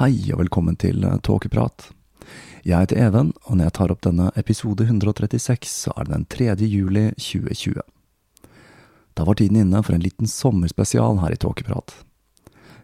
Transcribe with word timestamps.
Hei 0.00 0.30
og 0.32 0.38
velkommen 0.40 0.78
til 0.80 1.02
eh, 1.04 1.18
Tåkeprat. 1.20 1.90
Jeg 2.64 2.86
heter 2.86 2.96
Even, 3.04 3.34
og 3.44 3.58
når 3.58 3.66
jeg 3.66 3.72
tar 3.76 3.90
opp 3.92 4.00
denne 4.06 4.30
episode 4.40 4.86
136, 4.86 5.66
så 5.68 5.92
er 5.92 6.06
det 6.08 6.14
den 6.14 6.22
3. 6.32 6.46
juli 6.64 7.02
2020. 7.20 7.82
Da 9.12 9.26
var 9.28 9.36
tiden 9.36 9.58
inne 9.60 9.82
for 9.84 9.92
en 9.92 10.00
liten 10.00 10.24
sommerspesial 10.24 11.20
her 11.20 11.36
i 11.36 11.38
Tåkeprat. 11.44 11.92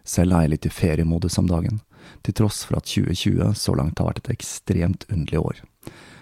Selv 0.05 0.37
er 0.37 0.45
jeg 0.45 0.51
litt 0.51 0.67
i 0.69 0.71
feriemodus 0.75 1.39
om 1.41 1.49
dagen, 1.49 1.79
til 2.21 2.37
tross 2.37 2.61
for 2.69 2.77
at 2.77 2.85
2020 2.85 3.49
så 3.63 3.73
langt 3.81 3.97
har 3.97 4.11
vært 4.11 4.21
et 4.21 4.35
ekstremt 4.35 5.07
underlig 5.09 5.41
år. 5.41 5.63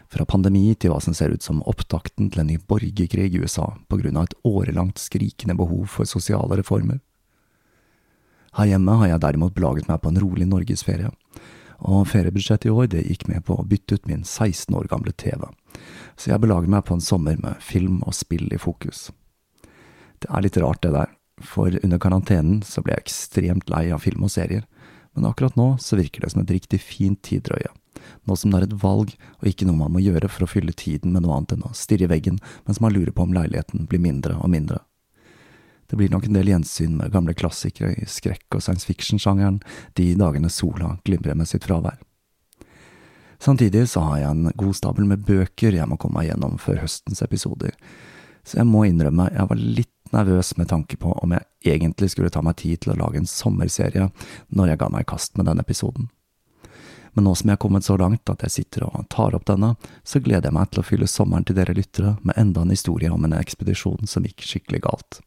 Fra 0.07 0.23
pandemi 0.23 0.69
til 0.79 0.95
hva 0.95 1.01
som 1.03 1.17
ser 1.17 1.35
ut 1.35 1.43
som 1.43 1.59
opptakten 1.67 2.31
til 2.31 2.45
en 2.45 2.53
ny 2.53 2.55
borgerkrig 2.71 3.33
i 3.33 3.43
USA 3.43 3.73
på 3.91 3.99
grunn 3.99 4.15
av 4.15 4.29
et 4.29 4.39
årelangt 4.47 5.03
skrikende 5.03 5.59
behov 5.59 5.89
for 5.91 6.07
sosiale 6.07 6.55
reformer. 6.63 7.03
Her 8.55 8.69
hjemme 8.71 8.93
har 9.01 9.09
jeg 9.09 9.23
derimot 9.23 9.55
belaget 9.55 9.89
meg 9.89 9.99
på 10.01 10.11
en 10.11 10.21
rolig 10.23 10.47
norgesferie, 10.47 11.11
og 11.83 12.07
feriebudsjettet 12.07 12.69
i 12.69 12.73
år 12.73 12.87
det 12.93 13.03
gikk 13.03 13.27
med 13.27 13.43
på 13.47 13.57
å 13.59 13.67
bytte 13.67 13.97
ut 13.97 14.07
min 14.07 14.23
16 14.23 14.77
år 14.79 14.87
gamle 14.91 15.11
TV, 15.11 15.43
så 16.15 16.31
jeg 16.31 16.43
belager 16.43 16.71
meg 16.71 16.85
på 16.87 16.95
en 16.95 17.03
sommer 17.03 17.35
med 17.41 17.59
film 17.59 17.99
og 18.07 18.15
spill 18.15 18.47
i 18.55 18.61
fokus. 18.61 19.09
Det 20.23 20.31
er 20.31 20.45
litt 20.45 20.59
rart 20.63 20.81
det 20.85 20.93
der, 20.95 21.11
for 21.43 21.75
under 21.83 21.99
karantenen 21.99 22.61
så 22.63 22.79
ble 22.81 22.95
jeg 22.95 23.05
ekstremt 23.05 23.67
lei 23.69 23.89
av 23.91 24.05
film 24.05 24.23
og 24.23 24.31
serier, 24.31 24.63
men 25.15 25.27
akkurat 25.27 25.59
nå 25.59 25.73
så 25.83 25.99
virker 25.99 26.23
det 26.23 26.31
som 26.31 26.45
et 26.45 26.55
riktig 26.55 26.79
fint 26.79 27.19
tidrøye, 27.27 27.75
nå 28.23 28.39
som 28.39 28.51
det 28.51 28.61
er 28.61 28.69
et 28.69 28.79
valg 28.79 29.11
og 29.41 29.47
ikke 29.51 29.67
noe 29.67 29.83
man 29.83 29.91
må 29.91 30.03
gjøre 30.03 30.31
for 30.31 30.47
å 30.47 30.51
fylle 30.51 30.75
tiden 30.75 31.11
med 31.11 31.27
noe 31.27 31.35
annet 31.35 31.57
enn 31.57 31.67
å 31.67 31.75
stirre 31.75 32.07
i 32.07 32.11
veggen 32.11 32.39
mens 32.63 32.79
man 32.83 32.95
lurer 32.95 33.11
på 33.15 33.27
om 33.27 33.35
leiligheten 33.35 33.87
blir 33.91 34.03
mindre 34.03 34.39
og 34.39 34.51
mindre. 34.55 34.79
Det 35.89 35.95
blir 35.99 36.09
nok 36.09 36.25
en 36.25 36.37
del 36.37 36.49
gjensyn 36.49 36.97
med 36.97 37.13
gamle 37.13 37.35
klassikere 37.37 37.93
i 37.93 38.07
skrekk- 38.09 38.57
og 38.57 38.63
science 38.63 38.87
fiction-sjangeren 38.89 39.61
de 39.99 40.13
dagene 40.17 40.49
sola 40.49 40.95
glimrer 41.05 41.37
med 41.37 41.49
sitt 41.49 41.67
fravær. 41.67 41.99
Samtidig 43.39 43.83
så 43.89 44.01
har 44.07 44.17
jeg 44.19 44.31
en 44.31 44.51
god 44.57 44.75
stabel 44.75 45.05
med 45.05 45.25
bøker 45.27 45.75
jeg 45.75 45.89
må 45.89 45.99
komme 46.01 46.21
meg 46.21 46.31
gjennom 46.31 46.57
før 46.61 46.81
høstens 46.85 47.21
episoder, 47.21 47.75
så 48.45 48.61
jeg 48.61 48.69
må 48.69 48.85
innrømme 48.87 49.27
jeg 49.33 49.49
var 49.51 49.61
litt 49.61 49.91
nervøs 50.13 50.53
med 50.57 50.69
tanke 50.69 50.97
på 51.01 51.11
om 51.17 51.33
jeg 51.35 51.75
egentlig 51.75 52.11
skulle 52.13 52.31
ta 52.33 52.41
meg 52.45 52.57
tid 52.61 52.81
til 52.81 52.93
å 52.93 52.99
lage 52.99 53.19
en 53.19 53.29
sommerserie 53.29 54.07
når 54.49 54.71
jeg 54.71 54.81
ga 54.81 54.89
meg 54.93 55.05
i 55.05 55.09
kast 55.11 55.37
med 55.37 55.49
denne 55.49 55.65
episoden. 55.65 56.09
Men 57.15 57.27
nå 57.27 57.35
som 57.37 57.49
jeg 57.49 57.55
er 57.55 57.61
kommet 57.63 57.85
så 57.87 57.95
langt 57.99 58.29
at 58.29 58.41
jeg 58.43 58.53
sitter 58.53 58.87
og 58.89 59.05
tar 59.13 59.37
opp 59.37 59.45
denne, 59.47 59.75
så 60.03 60.19
gleder 60.19 60.49
jeg 60.49 60.57
meg 60.57 60.71
til 60.71 60.81
å 60.81 60.87
fylle 60.87 61.07
sommeren 61.07 61.45
til 61.47 61.55
dere 61.57 61.75
lyttere 61.77 62.17
med 62.23 62.35
enda 62.39 62.65
en 62.65 62.73
historie 62.73 63.11
om 63.11 63.23
en 63.25 63.37
ekspedisjon 63.37 64.09
som 64.09 64.27
gikk 64.27 64.43
skikkelig 64.43 64.83
galt 64.87 65.21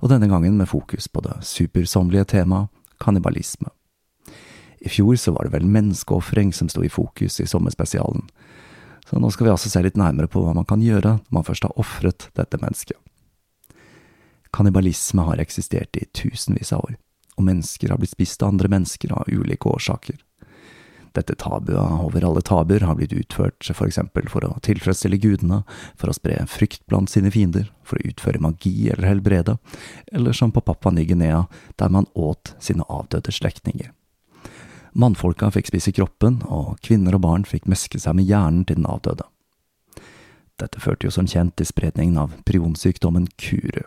og 0.00 0.10
denne 0.12 0.28
gangen 0.28 0.58
med 0.58 0.68
fokus 0.68 1.08
på 1.08 1.22
det 1.24 1.38
supersommelige 1.46 2.24
temaet 2.36 2.68
kannibalisme. 3.02 3.68
I 4.80 4.88
fjor 4.92 5.16
så 5.16 5.32
var 5.32 5.46
det 5.46 5.56
vel 5.56 5.66
menneskeofring 5.66 6.52
som 6.54 6.68
sto 6.68 6.84
i 6.84 6.92
fokus 6.92 7.40
i 7.40 7.48
sommerspesialen, 7.48 8.28
så 9.06 9.20
nå 9.22 9.30
skal 9.30 9.46
vi 9.46 9.52
altså 9.54 9.70
se 9.70 9.82
litt 9.84 9.98
nærmere 9.98 10.30
på 10.30 10.42
hva 10.42 10.54
man 10.56 10.66
kan 10.66 10.82
gjøre 10.82 11.18
når 11.20 11.34
man 11.34 11.46
først 11.46 11.66
har 11.66 11.78
ofret 11.78 12.28
dette 12.38 12.58
mennesket. 12.62 12.98
Kannibalisme 14.56 15.26
har 15.26 15.42
eksistert 15.42 15.96
i 16.00 16.06
tusenvis 16.16 16.72
av 16.74 16.86
år, 16.88 16.96
og 17.36 17.46
mennesker 17.46 17.92
har 17.92 18.00
blitt 18.00 18.16
spist 18.16 18.42
av 18.42 18.54
andre 18.54 18.70
mennesker 18.72 19.12
av 19.14 19.28
ulike 19.30 19.68
årsaker. 19.70 20.18
Dette 21.16 21.34
tabuet 21.40 21.80
over 22.04 22.24
alle 22.28 22.42
tabuer 22.44 22.84
har 22.84 22.98
blitt 22.98 23.14
utført 23.16 23.64
for 23.72 23.88
eksempel 23.88 24.28
for 24.28 24.44
å 24.44 24.56
tilfredsstille 24.66 25.16
gudene, 25.22 25.62
for 25.96 26.12
å 26.12 26.16
spre 26.16 26.42
frykt 26.50 26.82
blant 26.90 27.08
sine 27.12 27.32
fiender, 27.32 27.70
for 27.86 27.96
å 27.96 28.10
utføre 28.10 28.42
magi 28.44 28.90
eller 28.92 29.08
helbrede, 29.14 29.56
eller 30.12 30.36
som 30.36 30.52
på 30.52 30.60
Papua 30.60 30.92
Ny-Guinea, 30.92 31.46
der 31.80 31.94
man 31.94 32.10
åt 32.12 32.52
sine 32.60 32.84
avdøde 32.92 33.32
slektninger. 33.32 33.94
Mannfolka 34.96 35.48
fikk 35.52 35.70
spise 35.72 35.92
kroppen, 35.96 36.42
og 36.44 36.76
kvinner 36.84 37.16
og 37.16 37.24
barn 37.24 37.48
fikk 37.48 37.68
meske 37.68 38.00
seg 38.00 38.16
med 38.16 38.28
hjernen 38.28 38.64
til 38.68 38.80
den 38.80 38.88
avdøde. 38.88 39.24
Dette 40.60 40.80
førte 40.80 41.08
jo 41.08 41.12
som 41.12 41.28
kjent 41.28 41.56
til 41.56 41.68
spredningen 41.68 42.20
av 42.20 42.36
prionsykdommen 42.48 43.28
kuru. 43.40 43.84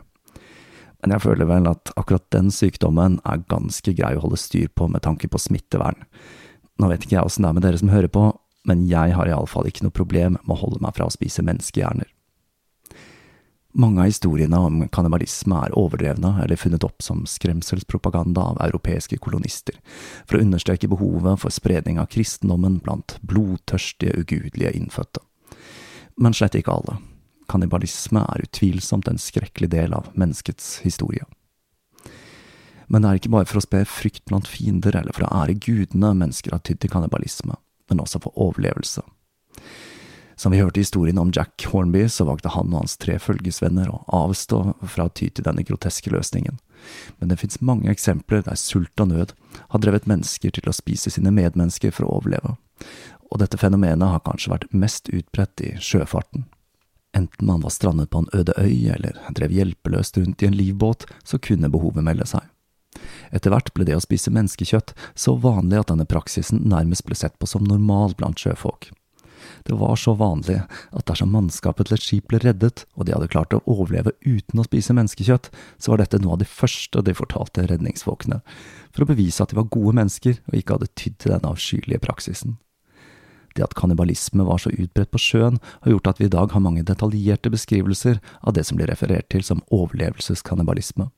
Men 1.02 1.16
jeg 1.16 1.24
føler 1.24 1.48
vel 1.50 1.70
at 1.70 1.90
akkurat 1.98 2.26
den 2.34 2.52
sykdommen 2.54 3.18
er 3.26 3.46
ganske 3.50 3.94
grei 3.98 4.16
å 4.18 4.26
holde 4.26 4.38
styr 4.38 4.70
på 4.76 4.90
med 4.92 5.06
tanke 5.06 5.30
på 5.32 5.42
smittevern. 5.42 5.98
Nå 6.80 6.88
vet 6.88 7.04
ikke 7.04 7.18
jeg 7.18 7.28
åssen 7.28 7.44
det 7.44 7.50
er 7.50 7.58
med 7.58 7.66
dere 7.68 7.82
som 7.82 7.92
hører 7.92 8.12
på, 8.12 8.30
men 8.68 8.86
jeg 8.88 9.16
har 9.16 9.28
iallfall 9.28 9.68
ikke 9.68 9.86
noe 9.86 9.96
problem 9.96 10.38
med 10.40 10.56
å 10.56 10.62
holde 10.62 10.80
meg 10.84 10.96
fra 10.96 11.08
å 11.10 11.14
spise 11.14 11.44
menneskehjerner. 11.46 12.08
Mange 13.80 14.02
av 14.02 14.10
historiene 14.10 14.58
om 14.66 14.80
kannibalisme 14.90 15.60
er 15.62 15.76
overdrevne 15.78 16.32
eller 16.42 16.58
funnet 16.58 16.84
opp 16.88 17.04
som 17.06 17.22
skremselspropaganda 17.30 18.42
av 18.42 18.62
europeiske 18.66 19.20
kolonister, 19.22 19.76
for 20.26 20.40
å 20.40 20.42
understreke 20.42 20.90
behovet 20.90 21.44
for 21.44 21.54
spredning 21.54 22.00
av 22.02 22.10
kristendommen 22.10 22.80
blant 22.82 23.20
blodtørstige, 23.22 24.16
ugudelige 24.24 24.74
innfødte. 24.80 25.22
Men 26.18 26.34
slett 26.34 26.58
ikke 26.58 26.74
alle. 26.80 26.98
Kannibalisme 27.50 28.24
er 28.26 28.48
utvilsomt 28.48 29.08
en 29.08 29.22
skrekkelig 29.22 29.70
del 29.72 29.94
av 29.94 30.10
menneskets 30.18 30.80
historie. 30.84 31.28
Men 32.90 33.04
det 33.04 33.10
er 33.10 33.20
ikke 33.20 33.34
bare 33.34 33.48
for 33.50 33.62
å 33.62 33.64
spe 33.64 33.84
frykt 33.86 34.26
blant 34.30 34.50
fiender 34.50 34.98
eller 34.98 35.14
for 35.14 35.28
å 35.28 35.44
ære 35.44 35.60
gudene 35.62 36.16
mennesker 36.18 36.56
har 36.56 36.64
tydd 36.66 36.82
til 36.82 36.92
kannibalisme, 36.94 37.58
men 37.90 38.02
også 38.02 38.22
for 38.24 38.34
overlevelse. 38.34 39.04
Som 40.40 40.54
vi 40.56 40.62
hørte 40.62 40.80
i 40.80 40.86
historien 40.86 41.20
om 41.20 41.34
Jack 41.36 41.66
Hornby, 41.68 42.06
så 42.10 42.24
valgte 42.26 42.54
han 42.54 42.72
og 42.72 42.86
hans 42.86 42.96
tre 42.98 43.18
følgesvenner 43.20 43.90
å 43.92 44.06
avstå 44.22 44.62
fra 44.88 45.10
å 45.10 45.12
ty 45.12 45.28
til 45.28 45.44
denne 45.44 45.66
groteske 45.68 46.14
løsningen. 46.14 46.58
Men 47.20 47.30
det 47.30 47.42
fins 47.42 47.60
mange 47.60 47.92
eksempler 47.92 48.46
der 48.46 48.56
sult 48.58 49.04
og 49.04 49.12
nød 49.12 49.34
har 49.60 49.84
drevet 49.84 50.08
mennesker 50.08 50.54
til 50.56 50.72
å 50.72 50.76
spise 50.78 51.12
sine 51.12 51.34
medmennesker 51.36 51.92
for 51.92 52.08
å 52.08 52.22
overleve, 52.22 52.56
og 53.30 53.44
dette 53.44 53.60
fenomenet 53.60 54.16
har 54.16 54.24
kanskje 54.26 54.54
vært 54.54 54.72
mest 54.72 55.12
utbredt 55.12 55.62
i 55.68 55.74
sjøfarten. 55.84 56.48
Enten 57.14 57.50
man 57.50 57.62
var 57.62 57.74
strandet 57.76 58.10
på 58.10 58.24
en 58.24 58.32
øde 58.34 58.56
øy 58.58 58.88
eller 58.96 59.20
drev 59.36 59.52
hjelpeløst 59.54 60.18
rundt 60.22 60.42
i 60.42 60.48
en 60.48 60.56
livbåt, 60.56 61.04
så 61.24 61.42
kunne 61.42 61.70
behovet 61.74 62.06
melde 62.06 62.26
seg. 62.30 62.48
Etter 63.32 63.54
hvert 63.54 63.74
ble 63.76 63.88
det 63.88 63.98
å 63.98 64.04
spise 64.04 64.34
menneskekjøtt 64.34 64.96
så 65.16 65.36
vanlig 65.40 65.82
at 65.82 65.92
denne 65.92 66.08
praksisen 66.10 66.64
nærmest 66.70 67.06
ble 67.08 67.18
sett 67.18 67.38
på 67.40 67.50
som 67.50 67.68
normal 67.68 68.16
blant 68.20 68.42
sjøfolk. 68.42 68.92
Det 69.64 69.74
var 69.74 69.96
så 69.96 70.14
vanlig 70.18 70.60
at 70.96 71.06
dersom 71.08 71.32
mannskapet 71.34 71.90
til 71.90 71.98
et 71.98 72.04
skip 72.04 72.30
ble 72.32 72.40
reddet, 72.44 72.86
og 72.96 73.06
de 73.06 73.16
hadde 73.16 73.30
klart 73.32 73.56
å 73.56 73.62
overleve 73.70 74.14
uten 74.26 74.62
å 74.62 74.66
spise 74.68 74.96
menneskekjøtt, 74.96 75.50
så 75.78 75.94
var 75.94 76.04
dette 76.04 76.20
noe 76.22 76.36
av 76.36 76.42
de 76.44 76.48
første 76.50 77.04
de 77.06 77.16
fortalte 77.18 77.68
redningsfolkene, 77.70 78.42
for 78.94 79.06
å 79.06 79.12
bevise 79.12 79.44
at 79.44 79.54
de 79.54 79.60
var 79.60 79.70
gode 79.74 79.96
mennesker 80.00 80.42
og 80.48 80.58
ikke 80.60 80.80
hadde 80.80 80.92
tydd 80.96 81.20
til 81.20 81.36
denne 81.36 81.54
avskyelige 81.54 82.04
praksisen. 82.06 82.58
Det 83.58 83.66
at 83.66 83.76
kannibalisme 83.76 84.46
var 84.46 84.62
så 84.62 84.72
utbredt 84.72 85.12
på 85.12 85.22
sjøen, 85.22 85.58
har 85.84 85.96
gjort 85.96 86.12
at 86.14 86.20
vi 86.22 86.30
i 86.30 86.34
dag 86.34 86.54
har 86.54 86.64
mange 86.64 86.86
detaljerte 86.86 87.52
beskrivelser 87.52 88.22
av 88.42 88.56
det 88.56 88.68
som 88.68 88.78
blir 88.80 88.92
referert 88.92 89.28
til 89.34 89.44
som 89.46 89.64
overlevelseskannibalisme. 89.74 91.10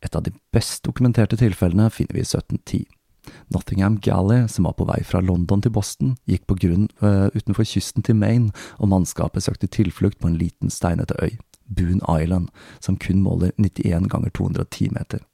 Et 0.00 0.16
av 0.16 0.24
de 0.24 0.32
best 0.54 0.82
dokumenterte 0.86 1.36
tilfellene 1.40 1.90
finner 1.92 2.16
vi 2.16 2.24
i 2.24 2.28
1710. 2.28 2.84
Nottingham 3.48 3.98
Galley, 4.00 4.48
som 4.48 4.64
var 4.64 4.72
på 4.78 4.86
vei 4.88 5.02
fra 5.04 5.20
London 5.20 5.62
til 5.62 5.74
Boston, 5.74 6.14
gikk 6.30 6.46
på 6.48 6.56
grunn 6.62 6.88
uh, 7.02 7.28
utenfor 7.34 7.66
kysten 7.68 8.04
til 8.06 8.16
Maine, 8.16 8.52
og 8.78 8.90
mannskapet 8.92 9.44
søkte 9.44 9.68
tilflukt 9.68 10.18
på 10.20 10.30
en 10.30 10.38
liten 10.40 10.72
steinete 10.72 11.16
øy, 11.20 11.36
Boone 11.66 12.00
Island, 12.08 12.48
som 12.80 12.96
kun 12.96 13.20
måler 13.22 13.52
91 13.58 14.08
ganger 14.10 14.32
210 14.32 14.94
meter. 14.96 15.26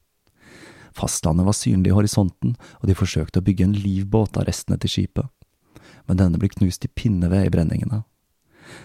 Fastlandet 0.96 1.46
var 1.46 1.56
synlig 1.56 1.92
i 1.92 1.96
horisonten, 1.96 2.56
og 2.80 2.88
de 2.88 2.96
forsøkte 2.96 3.42
å 3.42 3.46
bygge 3.46 3.68
en 3.68 3.76
livbåt 3.76 4.38
av 4.40 4.48
restene 4.48 4.80
til 4.80 4.92
skipet. 4.92 5.28
Men 6.08 6.20
denne 6.20 6.40
ble 6.40 6.48
knust 6.52 6.86
i 6.86 6.92
pinneved 6.92 7.46
i 7.46 7.52
brenningene. 7.52 8.02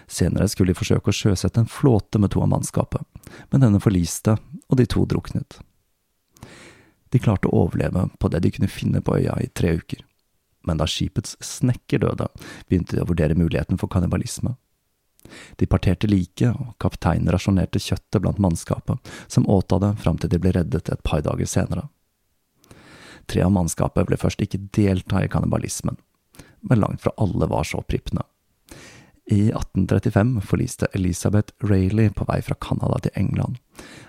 Senere 0.06 0.46
skulle 0.50 0.72
de 0.72 0.78
forsøke 0.78 1.10
å 1.10 1.16
sjøsette 1.16 1.62
en 1.62 1.70
flåte 1.70 2.20
med 2.20 2.34
to 2.34 2.42
av 2.44 2.50
mannskapet, 2.52 3.02
men 3.50 3.64
denne 3.64 3.80
forliste, 3.82 4.36
og 4.68 4.78
de 4.78 4.86
to 4.86 5.06
druknet. 5.08 5.58
De 7.12 7.20
klarte 7.20 7.48
å 7.48 7.66
overleve 7.66 8.06
på 8.18 8.30
det 8.32 8.40
de 8.44 8.50
kunne 8.54 8.72
finne 8.72 9.02
på 9.04 9.18
øya 9.18 9.36
i 9.44 9.50
tre 9.52 9.74
uker, 9.76 10.00
men 10.64 10.80
da 10.80 10.88
skipets 10.88 11.36
snekker 11.44 12.00
døde, 12.00 12.28
begynte 12.68 12.96
de 12.96 13.04
å 13.04 13.08
vurdere 13.08 13.36
muligheten 13.36 13.80
for 13.80 13.92
kannibalisme. 13.92 14.54
De 15.60 15.68
parterte 15.70 16.08
liket, 16.08 16.56
og 16.56 16.74
kapteinen 16.82 17.30
rasjonerte 17.30 17.80
kjøttet 17.82 18.22
blant 18.22 18.40
mannskapet, 18.42 19.12
som 19.28 19.48
åt 19.50 19.72
av 19.72 19.84
det 19.84 19.92
fram 20.02 20.18
til 20.18 20.32
de 20.32 20.40
ble 20.42 20.54
reddet 20.56 20.88
et 20.88 21.04
par 21.06 21.22
dager 21.24 21.48
senere. 21.48 21.86
Tre 23.30 23.44
av 23.44 23.52
mannskapet 23.54 24.08
ble 24.08 24.18
først 24.18 24.42
ikke 24.42 24.64
delta 24.74 25.22
i 25.22 25.30
kannibalismen, 25.30 26.00
men 26.68 26.82
langt 26.82 27.04
fra 27.04 27.14
alle 27.22 27.46
var 27.50 27.68
så 27.68 27.84
prippende. 27.86 28.24
I 29.30 29.52
1835 29.52 30.40
forliste 30.40 30.88
Elisabeth 30.92 31.54
Rayleigh 31.62 32.12
på 32.12 32.24
vei 32.26 32.40
fra 32.42 32.56
Canada 32.58 32.98
til 33.04 33.14
England, 33.14 33.60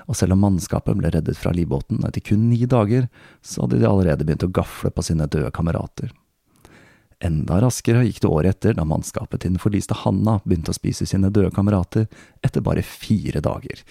og 0.09 0.17
selv 0.17 0.33
om 0.33 0.41
mannskapet 0.41 0.97
ble 0.97 1.11
reddet 1.13 1.37
fra 1.37 1.53
livbåten 1.53 2.01
etter 2.07 2.23
kun 2.25 2.47
ni 2.49 2.65
dager, 2.65 3.05
så 3.45 3.63
hadde 3.63 3.83
de 3.83 3.87
allerede 3.89 4.25
begynt 4.25 4.47
å 4.47 4.51
gafle 4.53 4.89
på 4.89 5.05
sine 5.05 5.29
døde 5.29 5.53
kamerater. 5.53 6.09
Enda 7.23 7.61
raskere 7.61 8.03
gikk 8.07 8.23
det 8.23 8.31
året 8.31 8.57
etter, 8.57 8.73
da 8.75 8.83
mannskapet 8.89 9.43
til 9.43 9.53
den 9.53 9.61
forliste 9.61 9.95
Hanna 10.01 10.39
begynte 10.43 10.73
å 10.73 10.75
spise 10.75 11.07
sine 11.07 11.29
døde 11.31 11.53
kamerater 11.55 12.09
etter 12.43 12.65
bare 12.65 12.83
fire 12.83 13.39
dager. 13.43 13.85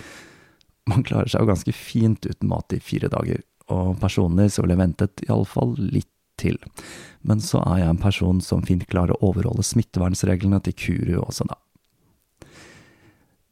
Man 0.91 1.07
klarer 1.07 1.31
seg 1.31 1.45
jo 1.45 1.53
ganske 1.53 1.73
fint 1.77 2.27
uten 2.27 2.51
mat 2.51 2.75
i 2.75 2.83
fire 2.83 3.09
dager, 3.13 3.41
og 3.71 3.95
personlig 4.03 4.51
så 4.53 4.65
ville 4.65 4.75
jeg 4.75 4.83
ventet 4.83 5.25
iallfall 5.29 5.77
litt 5.79 6.12
til, 6.43 6.59
men 7.23 7.43
så 7.43 7.63
er 7.63 7.83
jeg 7.83 7.95
en 7.95 8.03
person 8.03 8.43
som 8.45 8.65
fint 8.67 8.85
klarer 8.91 9.15
å 9.15 9.31
overholde 9.31 9.65
smittevernreglene 9.67 10.61
til 10.67 10.77
Kuru 10.79 11.17
også, 11.23 11.47
da. 11.49 11.59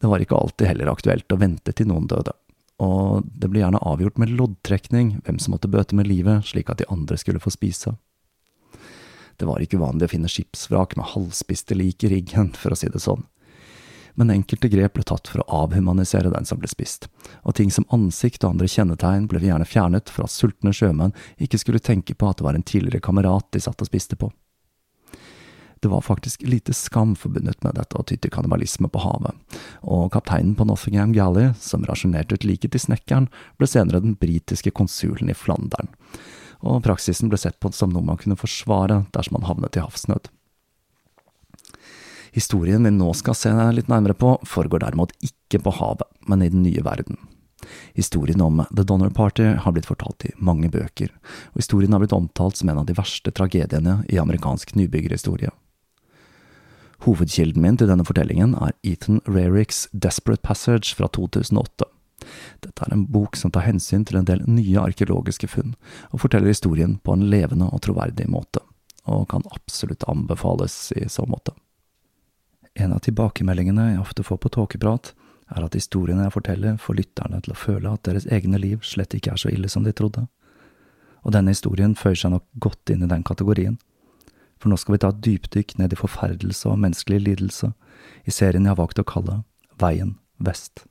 Det 0.00 0.08
var 0.08 0.22
ikke 0.24 0.38
alltid 0.38 0.70
heller 0.70 0.88
aktuelt 0.90 1.32
å 1.32 1.40
vente 1.40 1.74
til 1.76 1.90
noen 1.90 2.08
døde, 2.08 2.32
og 2.80 3.26
det 3.36 3.50
ble 3.52 3.60
gjerne 3.62 3.82
avgjort 3.84 4.20
med 4.20 4.32
loddtrekning 4.32 5.18
hvem 5.26 5.40
som 5.42 5.54
måtte 5.54 5.68
bøte 5.70 5.96
med 5.98 6.08
livet, 6.08 6.46
slik 6.48 6.72
at 6.72 6.80
de 6.80 6.88
andre 6.92 7.18
skulle 7.20 7.42
få 7.42 7.52
spise. 7.52 7.92
Det 9.40 9.48
var 9.48 9.60
ikke 9.60 9.78
uvanlig 9.80 10.08
å 10.08 10.12
finne 10.12 10.28
skipsvrak 10.28 10.96
med 10.98 11.12
halvspiste 11.14 11.76
lik 11.76 12.04
i 12.04 12.10
riggen, 12.12 12.52
for 12.56 12.72
å 12.72 12.78
si 12.78 12.88
det 12.92 13.00
sånn 13.00 13.26
men 14.14 14.32
enkelte 14.34 14.70
grep 14.72 14.96
ble 14.96 15.04
tatt 15.06 15.30
for 15.30 15.42
å 15.42 15.64
avhumanisere 15.64 16.32
den 16.32 16.48
som 16.48 16.60
ble 16.60 16.70
spist, 16.70 17.08
og 17.44 17.56
ting 17.58 17.70
som 17.74 17.88
ansikt 17.94 18.44
og 18.44 18.54
andre 18.54 18.68
kjennetegn 18.70 19.28
ble 19.30 19.42
gjerne 19.44 19.68
fjernet 19.68 20.12
for 20.12 20.26
at 20.26 20.34
sultne 20.34 20.74
sjømenn 20.74 21.16
ikke 21.38 21.60
skulle 21.60 21.82
tenke 21.82 22.14
på 22.14 22.30
at 22.30 22.40
det 22.40 22.46
var 22.48 22.58
en 22.58 22.66
tidligere 22.66 23.04
kamerat 23.04 23.50
de 23.52 23.62
satt 23.62 23.80
og 23.80 23.90
spiste 23.90 24.18
på. 24.20 24.30
Det 25.80 25.88
var 25.88 26.04
faktisk 26.04 26.42
lite 26.42 26.74
skam 26.76 27.14
forbundet 27.16 27.62
med 27.64 27.78
dette 27.80 27.96
å 27.96 28.04
ty 28.04 28.18
til 28.20 28.32
kannibalisme 28.32 28.90
på 28.92 29.00
havet, 29.00 29.32
og 29.80 30.10
kapteinen 30.12 30.52
på 30.56 30.66
Nottingham 30.68 31.14
Galley, 31.16 31.54
som 31.56 31.86
rasjonerte 31.88 32.36
ut 32.36 32.44
liket 32.44 32.74
til 32.74 32.84
snekkeren, 32.84 33.30
ble 33.56 33.68
senere 33.70 34.02
den 34.04 34.18
britiske 34.20 34.74
konsulen 34.76 35.32
i 35.32 35.36
Flandern, 35.36 35.88
og 36.60 36.82
praksisen 36.84 37.32
ble 37.32 37.40
sett 37.40 37.56
på 37.64 37.72
som 37.72 37.94
noe 37.94 38.04
man 38.04 38.20
kunne 38.20 38.36
forsvare 38.36 39.06
dersom 39.16 39.38
man 39.38 39.48
havnet 39.48 39.80
i 39.80 39.84
havsnød. 39.86 40.28
Historien 42.32 42.84
vi 42.86 42.92
nå 42.94 43.10
skal 43.18 43.36
se 43.36 43.52
litt 43.74 43.90
nærmere 43.90 44.14
på, 44.14 44.36
foregår 44.46 44.84
derimot 44.84 45.14
ikke 45.24 45.62
på 45.64 45.74
havet, 45.80 46.08
men 46.28 46.42
i 46.42 46.50
den 46.52 46.62
nye 46.66 46.84
verden. 46.86 47.18
Historien 47.94 48.40
om 48.40 48.62
The 48.76 48.84
Donner 48.84 49.10
Party 49.10 49.42
har 49.42 49.72
blitt 49.72 49.88
fortalt 49.88 50.24
i 50.24 50.34
mange 50.38 50.70
bøker, 50.72 51.10
og 51.52 51.60
historien 51.60 51.92
har 51.92 52.02
blitt 52.02 52.16
omtalt 52.16 52.56
som 52.56 52.70
en 52.70 52.80
av 52.82 52.86
de 52.88 52.96
verste 52.96 53.32
tragediene 53.34 54.00
i 54.08 54.20
amerikansk 54.22 54.74
nybyggerhistorie. 54.78 55.50
Hovedkilden 57.04 57.62
min 57.64 57.78
til 57.80 57.88
denne 57.88 58.04
fortellingen 58.04 58.52
er 58.60 58.74
Ethan 58.84 59.22
Raricks 59.24 59.86
Desperate 59.92 60.44
Passage 60.44 60.92
fra 60.96 61.08
2008. 61.08 61.88
Dette 62.60 62.84
er 62.84 62.92
en 62.92 63.06
bok 63.08 63.38
som 63.40 63.52
tar 63.52 63.64
hensyn 63.64 64.04
til 64.04 64.20
en 64.20 64.28
del 64.28 64.44
nye 64.44 64.82
arkeologiske 64.82 65.48
funn, 65.48 65.72
og 66.12 66.20
forteller 66.26 66.52
historien 66.52 66.98
på 67.00 67.16
en 67.16 67.24
levende 67.32 67.70
og 67.72 67.80
troverdig 67.86 68.28
måte, 68.28 68.60
og 69.08 69.30
kan 69.32 69.48
absolutt 69.56 70.04
anbefales 70.12 70.92
i 71.00 71.08
så 71.08 71.24
måte. 71.28 71.56
En 72.78 72.92
av 72.94 73.02
tilbakemeldingene 73.04 73.92
jeg 73.92 74.02
ofte 74.02 74.24
får 74.26 74.38
på 74.42 74.52
tåkeprat, 74.56 75.12
er 75.50 75.64
at 75.66 75.74
historiene 75.74 76.28
jeg 76.28 76.34
forteller, 76.36 76.76
får 76.78 76.98
lytterne 77.00 77.40
til 77.42 77.54
å 77.54 77.58
føle 77.58 77.94
at 77.94 78.04
deres 78.06 78.28
egne 78.30 78.60
liv 78.62 78.84
slett 78.86 79.16
ikke 79.16 79.34
er 79.34 79.40
så 79.42 79.50
ille 79.50 79.70
som 79.72 79.86
de 79.86 79.94
trodde. 79.96 80.26
Og 81.26 81.34
denne 81.34 81.52
historien 81.52 81.96
føyer 81.98 82.20
seg 82.22 82.34
nok 82.34 82.46
godt 82.62 82.92
inn 82.94 83.02
i 83.04 83.10
den 83.10 83.26
kategorien. 83.26 83.78
For 84.60 84.70
nå 84.70 84.78
skal 84.78 84.94
vi 84.94 85.00
ta 85.02 85.10
et 85.10 85.22
dypdykk 85.24 85.76
ned 85.80 85.96
i 85.96 85.98
forferdelse 85.98 86.68
og 86.70 86.78
menneskelig 86.84 87.20
lidelse, 87.26 87.72
i 88.24 88.32
serien 88.32 88.64
jeg 88.64 88.74
har 88.74 88.80
valgt 88.80 89.02
å 89.02 89.08
kalle 89.08 89.42
Veien 89.80 90.18
vest. 90.38 90.84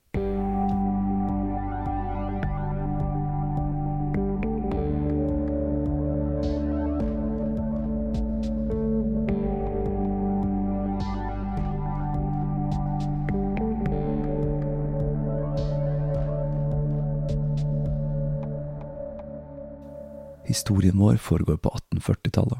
Historien 20.69 20.97
vår 20.97 21.17
foregår 21.17 21.57
på 21.57 21.69
1840-tallet, 21.69 22.59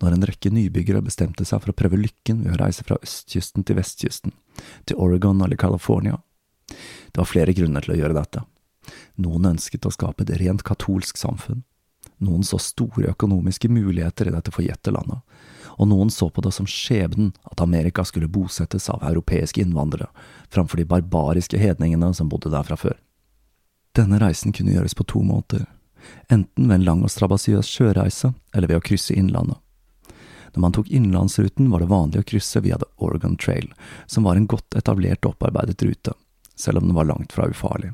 når 0.00 0.12
en 0.12 0.22
rekke 0.24 0.48
nybyggere 0.50 1.02
bestemte 1.04 1.44
seg 1.44 1.60
for 1.60 1.68
å 1.68 1.76
prøve 1.76 1.98
lykken 2.00 2.38
ved 2.40 2.54
å 2.54 2.60
reise 2.62 2.80
fra 2.86 2.96
østkysten 3.04 3.66
til 3.68 3.76
vestkysten, 3.76 4.32
til 4.88 4.96
Oregon 4.96 5.44
eller 5.44 5.60
California. 5.60 6.16
Det 6.64 7.20
var 7.20 7.28
flere 7.28 7.52
grunner 7.52 7.84
til 7.84 7.92
å 7.92 7.98
gjøre 7.98 8.16
dette. 8.16 8.46
Noen 9.20 9.50
ønsket 9.52 9.84
å 9.84 9.92
skape 9.92 10.24
et 10.24 10.32
rent 10.40 10.64
katolsk 10.64 11.20
samfunn. 11.20 11.60
Noen 12.24 12.40
så 12.40 12.56
store 12.56 13.12
økonomiske 13.12 13.68
muligheter 13.68 14.30
i 14.30 14.34
dette 14.38 14.56
forjette 14.56 14.96
landet, 14.96 15.20
og 15.76 15.92
noen 15.92 16.08
så 16.08 16.32
på 16.32 16.40
det 16.40 16.56
som 16.56 16.64
skjebnen 16.64 17.34
at 17.52 17.60
Amerika 17.60 18.08
skulle 18.08 18.32
bosettes 18.32 18.88
av 18.88 19.04
europeiske 19.04 19.60
innvandrere, 19.60 20.08
framfor 20.48 20.80
de 20.80 20.88
barbariske 20.88 21.60
hedningene 21.60 22.14
som 22.16 22.32
bodde 22.32 22.56
der 22.56 22.64
fra 22.64 22.80
før. 22.80 22.96
Denne 23.92 24.24
reisen 24.24 24.56
kunne 24.56 24.72
gjøres 24.72 24.96
på 24.96 25.04
to 25.04 25.20
måter 25.20 25.68
enten 26.28 26.68
ved 26.68 26.80
en 26.80 26.84
lang 26.88 27.04
og 27.06 27.12
strabasiøs 27.12 27.68
sjøreise 27.70 28.32
eller 28.54 28.70
ved 28.70 28.80
å 28.80 28.86
krysse 28.88 29.14
innlandet. 29.14 29.58
Når 30.56 30.62
man 30.64 30.72
tok 30.72 30.88
innlandsruten, 30.88 31.68
var 31.68 31.82
det 31.82 31.90
vanlig 31.90 32.22
å 32.22 32.26
krysse 32.30 32.62
via 32.64 32.78
The 32.80 32.88
Oregon 33.04 33.36
Trail, 33.36 33.68
som 34.06 34.24
var 34.24 34.38
en 34.38 34.48
godt 34.48 34.72
etablert 34.78 35.26
og 35.26 35.34
opparbeidet 35.34 35.82
rute, 35.84 36.14
selv 36.56 36.80
om 36.80 36.88
den 36.88 36.96
var 36.96 37.10
langt 37.10 37.34
fra 37.36 37.44
ufarlig, 37.52 37.92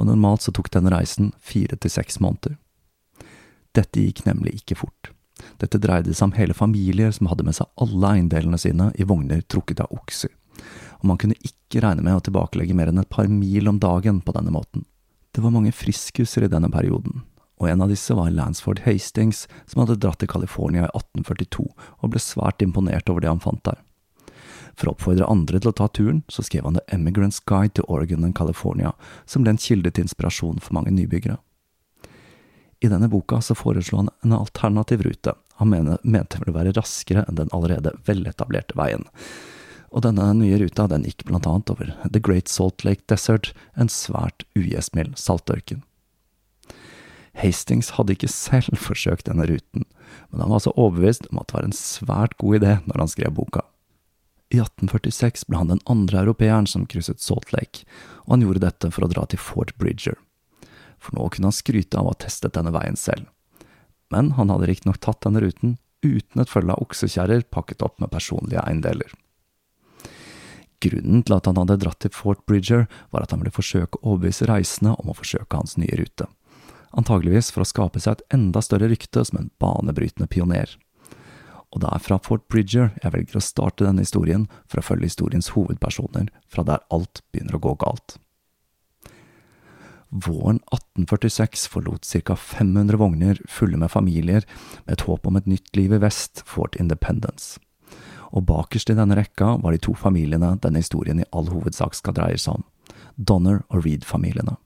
og 0.00 0.08
normalt 0.08 0.46
så 0.46 0.54
tok 0.56 0.70
denne 0.72 0.94
reisen 0.94 1.34
fire 1.44 1.76
til 1.76 1.92
seks 1.92 2.16
måneder. 2.24 2.56
Dette 3.76 4.00
gikk 4.00 4.24
nemlig 4.24 4.62
ikke 4.62 4.78
fort. 4.80 5.12
Dette 5.60 5.76
dreide 5.76 6.14
seg 6.16 6.30
om 6.30 6.36
hele 6.38 6.56
familier 6.56 7.12
som 7.12 7.28
hadde 7.28 7.44
med 7.44 7.58
seg 7.58 7.68
alle 7.80 8.14
eiendelene 8.16 8.58
sine 8.60 8.90
i 8.96 9.04
vogner 9.04 9.44
trukket 9.44 9.84
av 9.84 9.92
okser, 9.92 10.32
og 11.00 11.04
man 11.12 11.20
kunne 11.20 11.36
ikke 11.44 11.84
regne 11.84 12.04
med 12.06 12.16
å 12.16 12.24
tilbakelegge 12.24 12.76
mer 12.76 12.88
enn 12.88 13.04
et 13.04 13.12
par 13.12 13.28
mil 13.28 13.68
om 13.68 13.76
dagen 13.80 14.24
på 14.24 14.34
denne 14.36 14.56
måten. 14.56 14.88
Det 15.36 15.44
var 15.44 15.52
mange 15.52 15.76
friskuser 15.76 16.48
i 16.48 16.50
denne 16.50 16.72
perioden, 16.72 17.20
og 17.60 17.68
en 17.68 17.84
av 17.84 17.92
disse 17.92 18.14
var 18.16 18.32
Lansford 18.32 18.80
Hastings, 18.86 19.44
som 19.68 19.82
hadde 19.82 19.98
dratt 20.00 20.22
til 20.22 20.30
California 20.32 20.86
i 20.86 20.92
1842 20.96 21.66
og 21.68 22.12
ble 22.12 22.22
svært 22.24 22.64
imponert 22.64 23.12
over 23.12 23.20
det 23.20 23.30
han 23.30 23.42
fant 23.44 23.62
der. 23.68 23.78
For 24.80 24.88
å 24.88 24.94
oppfordre 24.94 25.28
andre 25.28 25.60
til 25.60 25.72
å 25.72 25.76
ta 25.76 25.90
turen, 25.92 26.22
så 26.32 26.44
skrev 26.46 26.64
han 26.64 26.78
The 26.78 26.96
Emigrant's 26.96 27.42
Guide 27.44 27.76
to 27.76 27.84
Oregon 27.84 28.24
and 28.24 28.36
California, 28.38 28.94
som 29.28 29.44
ble 29.44 29.52
en 29.52 29.60
kilde 29.60 29.92
til 29.92 30.06
inspirasjon 30.06 30.62
for 30.64 30.76
mange 30.78 30.94
nybyggere. 30.96 31.36
I 32.80 32.88
denne 32.88 33.10
boka 33.12 33.42
så 33.44 33.52
foreslo 33.58 34.00
han 34.00 34.08
en 34.24 34.32
alternativ 34.32 35.04
rute, 35.04 35.34
han 35.60 35.74
mente 36.00 36.40
ville 36.40 36.56
være 36.56 36.72
raskere 36.72 37.26
enn 37.28 37.36
den 37.36 37.50
allerede 37.52 37.92
veletablerte 38.06 38.78
veien. 38.80 39.04
Og 39.92 40.06
denne 40.06 40.30
nye 40.38 40.56
ruta 40.62 40.86
den 40.88 41.04
gikk 41.04 41.26
blant 41.28 41.48
annet 41.50 41.72
over 41.74 41.92
The 42.06 42.22
Great 42.22 42.48
Salt 42.48 42.86
Lake 42.86 43.04
Desert, 43.10 43.52
en 43.76 43.92
svært 43.92 44.46
ugjestmild 44.56 45.18
saltørken. 45.20 45.82
Hastings 47.40 47.94
hadde 47.96 48.14
ikke 48.16 48.30
selv 48.30 48.78
forsøkt 48.88 49.28
denne 49.28 49.48
ruten, 49.50 49.86
men 50.30 50.44
han 50.44 50.52
var 50.52 50.64
så 50.64 50.74
overbevist 50.76 51.28
om 51.30 51.42
at 51.42 51.50
det 51.50 51.58
var 51.58 51.68
en 51.68 51.76
svært 51.76 52.38
god 52.40 52.60
idé 52.60 52.78
når 52.86 53.04
han 53.04 53.12
skrev 53.12 53.36
boka. 53.36 53.64
I 54.50 54.58
1846 54.58 55.46
ble 55.46 55.60
han 55.60 55.70
den 55.70 55.82
andre 55.90 56.24
europeeren 56.24 56.66
som 56.66 56.88
krysset 56.90 57.22
Salt 57.22 57.52
Lake, 57.54 57.84
og 58.26 58.34
han 58.34 58.42
gjorde 58.44 58.64
dette 58.64 58.90
for 58.90 59.06
å 59.06 59.10
dra 59.12 59.26
til 59.30 59.38
Fort 59.38 59.76
Bridger. 59.78 60.16
For 60.98 61.14
nå 61.16 61.28
kunne 61.30 61.52
han 61.52 61.56
skryte 61.56 61.96
av 61.96 62.08
å 62.08 62.14
ha 62.14 62.18
testet 62.18 62.56
denne 62.56 62.72
veien 62.74 62.98
selv. 62.98 63.30
Men 64.10 64.32
han 64.34 64.50
hadde 64.50 64.66
riktignok 64.66 64.98
tatt 64.98 65.22
denne 65.22 65.42
ruten 65.44 65.78
uten 66.02 66.42
et 66.42 66.50
følge 66.50 66.74
av 66.74 66.82
oksekjerrer 66.82 67.44
pakket 67.54 67.84
opp 67.86 68.00
med 68.02 68.10
personlige 68.10 68.64
eiendeler. 68.64 69.14
Grunnen 70.80 71.22
til 71.22 71.36
at 71.36 71.46
han 71.46 71.60
hadde 71.60 71.78
dratt 71.82 72.00
til 72.02 72.12
Fort 72.16 72.42
Bridger, 72.48 72.86
var 73.12 73.22
at 73.22 73.34
han 73.34 73.44
ville 73.44 73.54
forsøke 73.54 74.00
å 74.00 74.14
overbevise 74.14 74.48
reisende 74.50 74.96
om 74.98 75.12
å 75.12 75.16
forsøke 75.16 75.60
hans 75.60 75.76
nye 75.78 75.94
rute 76.00 76.26
antageligvis 76.96 77.50
for 77.54 77.64
å 77.64 77.68
skape 77.68 78.00
seg 78.02 78.18
et 78.18 78.36
enda 78.36 78.62
større 78.64 78.90
rykte 78.90 79.24
som 79.26 79.40
en 79.40 79.50
banebrytende 79.62 80.28
pioner. 80.30 80.72
Og 81.70 81.84
det 81.84 81.90
er 81.92 82.02
fra 82.02 82.18
Fort 82.22 82.48
Bridger 82.50 82.90
jeg 83.02 83.14
velger 83.14 83.38
å 83.38 83.44
starte 83.44 83.86
denne 83.86 84.02
historien 84.02 84.48
for 84.66 84.80
å 84.80 84.86
følge 84.88 85.10
historiens 85.12 85.52
hovedpersoner 85.54 86.32
fra 86.50 86.66
der 86.66 86.82
alt 86.90 87.22
begynner 87.30 87.58
å 87.58 87.62
gå 87.68 87.76
galt. 87.84 88.18
Våren 90.10 90.58
1846 90.74 91.68
forlot 91.70 92.06
ca. 92.26 92.34
500 92.34 92.98
vogner 92.98 93.38
fulle 93.46 93.78
med 93.78 93.92
familier 93.92 94.46
med 94.84 94.96
et 94.96 95.04
håp 95.06 95.26
om 95.26 95.38
et 95.38 95.46
nytt 95.46 95.70
liv 95.78 95.94
i 95.94 96.00
vest, 96.02 96.42
Fort 96.46 96.74
Independence. 96.82 97.60
Og 98.34 98.46
bakerst 98.46 98.90
i 98.90 98.98
denne 98.98 99.14
rekka 99.18 99.56
var 99.62 99.74
de 99.74 99.82
to 99.82 99.94
familiene 99.94 100.56
denne 100.62 100.82
historien 100.82 101.22
i 101.22 101.28
all 101.30 101.50
hovedsak 101.50 101.94
skal 101.94 102.16
dreie 102.18 102.38
seg 102.38 102.58
om, 102.58 102.66
Donner 103.14 103.62
og 103.68 103.84
Reed-familiene. 103.86 104.56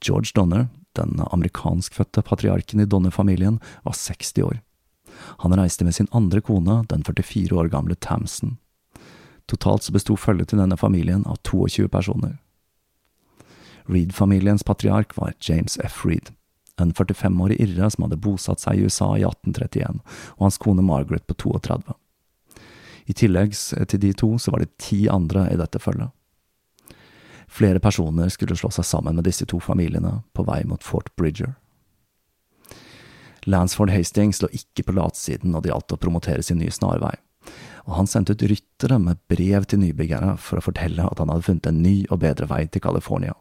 George 0.00 0.32
Donner, 0.34 0.70
den 0.98 1.20
amerikanskfødte 1.30 2.22
patriarken 2.26 2.80
i 2.80 2.86
Donner-familien, 2.86 3.60
var 3.82 3.96
60 3.98 4.38
år. 4.42 4.60
Han 5.44 5.54
reiste 5.58 5.84
med 5.84 5.94
sin 5.94 6.08
andre 6.12 6.40
kone, 6.40 6.84
den 6.88 7.04
44 7.04 7.56
år 7.58 7.68
gamle 7.72 7.94
Tamsen. 7.94 8.58
Totalt 9.46 9.82
så 9.82 9.92
besto 9.92 10.16
følget 10.16 10.52
til 10.52 10.62
denne 10.62 10.76
familien 10.76 11.26
av 11.26 11.40
22 11.44 11.88
personer. 11.88 12.38
Reed-familiens 13.90 14.62
patriark 14.62 15.16
var 15.16 15.34
James 15.40 15.78
F. 15.84 16.04
Reed, 16.06 16.30
en 16.80 16.94
45-årig 16.94 17.58
irre 17.60 17.90
som 17.90 18.06
hadde 18.06 18.20
bosatt 18.22 18.62
seg 18.62 18.78
i 18.78 18.86
USA 18.86 19.10
i 19.18 19.26
1831, 19.26 20.00
og 20.38 20.46
hans 20.46 20.58
kone 20.62 20.84
Margaret 20.86 21.26
på 21.26 21.34
32. 21.34 21.96
I 23.10 23.16
tillegg 23.18 23.56
til 23.90 24.00
de 24.00 24.12
to 24.14 24.36
så 24.38 24.54
var 24.54 24.62
det 24.62 24.76
ti 24.78 25.08
andre 25.10 25.48
i 25.50 25.58
dette 25.58 25.82
følget. 25.82 26.14
Flere 27.52 27.82
personer 27.84 28.30
skulle 28.32 28.56
slå 28.56 28.70
seg 28.72 28.86
sammen 28.88 29.18
med 29.18 29.26
disse 29.28 29.44
to 29.48 29.58
familiene 29.60 30.22
på 30.32 30.44
vei 30.48 30.62
mot 30.64 30.84
Fort 30.84 31.10
Bridger. 31.20 31.52
Lansford 33.44 33.90
Hastings 33.92 34.40
lå 34.40 34.48
ikke 34.56 34.86
på 34.86 34.94
latsiden 34.96 35.52
når 35.52 35.64
det 35.64 35.72
gjaldt 35.72 35.94
å 35.96 36.00
promotere 36.00 36.44
sin 36.46 36.62
nye 36.62 36.72
snarvei, 36.72 37.12
og 37.84 37.96
han 37.98 38.08
sendte 38.08 38.36
ut 38.36 38.44
ryttere 38.48 38.96
med 39.02 39.20
brev 39.28 39.66
til 39.68 39.82
nybyggere 39.82 40.36
for 40.40 40.60
å 40.60 40.64
fortelle 40.64 41.04
at 41.04 41.20
han 41.20 41.32
hadde 41.32 41.48
funnet 41.48 41.68
en 41.68 41.82
ny 41.84 41.96
og 42.08 42.22
bedre 42.22 42.48
vei 42.48 42.64
til 42.70 42.84
California. 42.84 43.34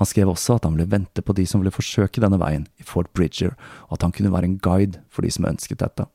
Han 0.00 0.08
skrev 0.08 0.32
også 0.32 0.56
at 0.56 0.64
han 0.64 0.78
ville 0.78 0.90
vente 0.90 1.22
på 1.22 1.36
de 1.36 1.44
som 1.46 1.60
ville 1.60 1.74
forsøke 1.74 2.22
denne 2.24 2.40
veien 2.40 2.64
i 2.80 2.86
Fort 2.88 3.12
Bridger, 3.14 3.52
og 3.90 3.98
at 3.98 4.08
han 4.08 4.16
kunne 4.16 4.32
være 4.32 4.48
en 4.48 4.58
guide 4.64 5.04
for 5.12 5.22
de 5.22 5.30
som 5.34 5.46
ønsket 5.46 5.84
dette. 5.84 6.08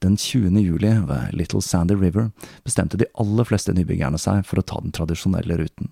Den 0.00 0.16
20. 0.16 0.60
juli, 0.60 0.88
ved 0.88 1.32
Little 1.32 1.62
Sandy 1.62 1.94
River, 1.94 2.30
bestemte 2.64 2.96
de 2.96 3.04
aller 3.14 3.44
fleste 3.44 3.72
nybyggerne 3.76 4.16
seg 4.18 4.46
for 4.48 4.56
å 4.56 4.64
ta 4.64 4.78
den 4.80 4.94
tradisjonelle 4.96 5.58
ruten, 5.60 5.90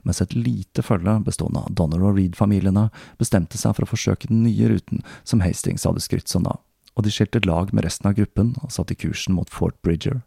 mens 0.00 0.22
et 0.24 0.32
lite 0.32 0.80
følge 0.80 1.18
bestående 1.26 1.60
av 1.60 1.74
Donner 1.76 2.00
og 2.08 2.16
Reed-familiene 2.16 2.86
bestemte 3.20 3.60
seg 3.60 3.76
for 3.76 3.84
å 3.84 3.90
forsøke 3.90 4.30
den 4.30 4.46
nye 4.46 4.70
ruten 4.72 5.04
som 5.28 5.44
Hastings 5.44 5.84
hadde 5.84 6.00
skrytt 6.00 6.32
sånn 6.32 6.48
av, 6.48 6.62
og 6.96 7.04
de 7.04 7.12
skilte 7.12 7.42
lag 7.44 7.74
med 7.76 7.84
resten 7.84 8.08
av 8.08 8.16
gruppen 8.16 8.54
og 8.62 8.72
satte 8.72 8.96
kursen 8.96 9.36
mot 9.36 9.52
Fort 9.52 9.76
Bridger. 9.84 10.22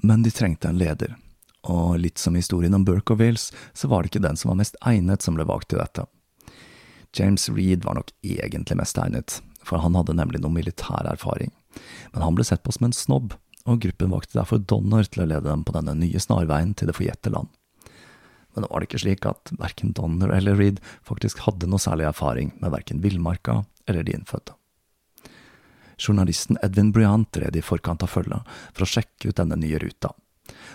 Men 0.00 0.24
de 0.24 0.32
trengte 0.32 0.72
en 0.72 0.80
leder, 0.80 1.18
og 1.68 1.98
litt 2.00 2.16
som 2.16 2.40
historien 2.40 2.78
om 2.78 2.88
Burke 2.88 3.12
og 3.12 3.20
Wills, 3.20 3.50
så 3.76 3.92
var 3.92 4.00
det 4.00 4.14
ikke 4.14 4.24
den 4.24 4.40
som 4.40 4.54
var 4.54 4.62
mest 4.62 4.80
egnet 4.88 5.20
som 5.20 5.36
ble 5.36 5.44
valgt 5.44 5.68
til 5.74 5.84
dette. 5.84 6.08
James 7.12 7.44
Reed 7.52 7.84
var 7.84 8.00
nok 8.00 8.08
egentlig 8.24 8.80
mest 8.80 8.96
egnet, 9.04 9.42
for 9.60 9.84
han 9.84 10.00
hadde 10.00 10.16
nemlig 10.16 10.40
noe 10.40 10.56
militær 10.56 11.04
erfaring 11.12 11.52
men 12.12 12.24
han 12.24 12.36
ble 12.38 12.46
sett 12.46 12.64
på 12.64 12.74
som 12.74 12.88
en 12.88 12.96
snobb, 12.96 13.36
og 13.66 13.80
gruppen 13.82 14.12
valgte 14.14 14.38
derfor 14.38 14.62
Donner 14.62 15.06
til 15.08 15.24
å 15.24 15.30
lede 15.30 15.48
dem 15.48 15.64
på 15.66 15.74
denne 15.74 15.96
nye 15.98 16.20
snarveien 16.22 16.74
til 16.74 16.90
det 16.90 16.96
forjette 16.96 17.32
land. 17.34 17.50
Men 18.54 18.64
da 18.64 18.70
var 18.70 18.80
det 18.80 18.88
ikke 18.88 19.02
slik 19.02 19.26
at 19.28 19.52
verken 19.60 19.92
Donner 19.96 20.30
eller 20.32 20.56
Reed 20.56 20.78
faktisk 21.04 21.42
hadde 21.44 21.68
noe 21.68 21.82
særlig 21.82 22.06
erfaring 22.08 22.54
med 22.62 22.72
verken 22.72 23.02
villmarka 23.04 23.64
eller 23.86 24.06
de 24.06 24.14
innfødte. 24.16 24.54
Journalisten 26.00 26.58
Edvin 26.64 26.92
Briant 26.92 27.36
red 27.40 27.56
i 27.56 27.64
forkant 27.64 28.04
av 28.04 28.12
følget 28.12 28.56
for 28.72 28.84
å 28.84 28.88
sjekke 28.88 29.30
ut 29.30 29.38
denne 29.40 29.56
nye 29.60 29.80
ruta, 29.80 30.12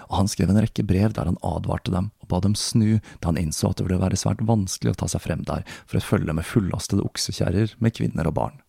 og 0.10 0.16
han 0.18 0.30
skrev 0.32 0.52
en 0.52 0.62
rekke 0.62 0.86
brev 0.86 1.14
der 1.18 1.30
han 1.30 1.40
advarte 1.46 1.94
dem 1.94 2.10
og 2.22 2.30
ba 2.32 2.42
dem 2.44 2.58
snu 2.58 2.98
da 2.98 3.30
han 3.30 3.40
innså 3.40 3.70
at 3.70 3.80
det 3.80 3.88
ville 3.88 4.02
være 4.02 4.20
svært 4.20 4.42
vanskelig 4.46 4.96
å 4.96 5.00
ta 5.04 5.10
seg 5.12 5.24
frem 5.24 5.46
der 5.48 5.64
for 5.86 6.00
et 6.00 6.08
følge 6.08 6.36
med 6.36 6.48
fullastede 6.48 7.06
oksekjerrer 7.06 7.78
med 7.80 7.96
kvinner 7.98 8.30
og 8.30 8.38
barn 8.38 8.60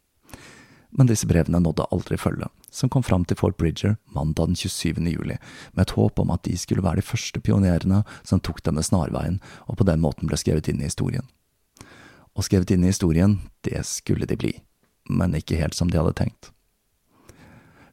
men 0.92 1.08
disse 1.08 1.26
brevene 1.28 1.60
nådde 1.62 1.86
aldri 1.94 2.18
følge, 2.20 2.48
som 2.70 2.90
kom 2.92 3.04
fram 3.04 3.24
til 3.24 3.38
Fort 3.40 3.56
Bridger 3.56 3.96
mandag 4.12 4.50
den 4.52 4.56
27. 4.56 5.00
juli, 5.08 5.38
med 5.72 5.86
et 5.86 5.94
håp 5.96 6.20
om 6.20 6.32
at 6.34 6.44
de 6.44 6.56
skulle 6.60 6.84
være 6.84 7.00
de 7.00 7.06
første 7.06 7.40
pionerene 7.40 8.02
som 8.22 8.40
tok 8.40 8.62
denne 8.66 8.84
snarveien, 8.84 9.40
og 9.66 9.80
på 9.80 9.88
den 9.88 10.02
måten 10.04 10.28
ble 10.28 10.36
skrevet 10.40 10.68
inn 10.68 10.82
i 10.82 10.88
historien. 10.90 11.24
Og 12.36 12.44
skrevet 12.44 12.70
inn 12.72 12.84
i 12.84 12.92
historien, 12.92 13.38
det 13.64 13.80
skulle 13.88 14.28
de 14.28 14.36
bli, 14.36 14.52
men 15.08 15.36
ikke 15.36 15.60
helt 15.60 15.76
som 15.76 15.90
de 15.90 16.00
hadde 16.00 16.16
tenkt. 16.20 16.52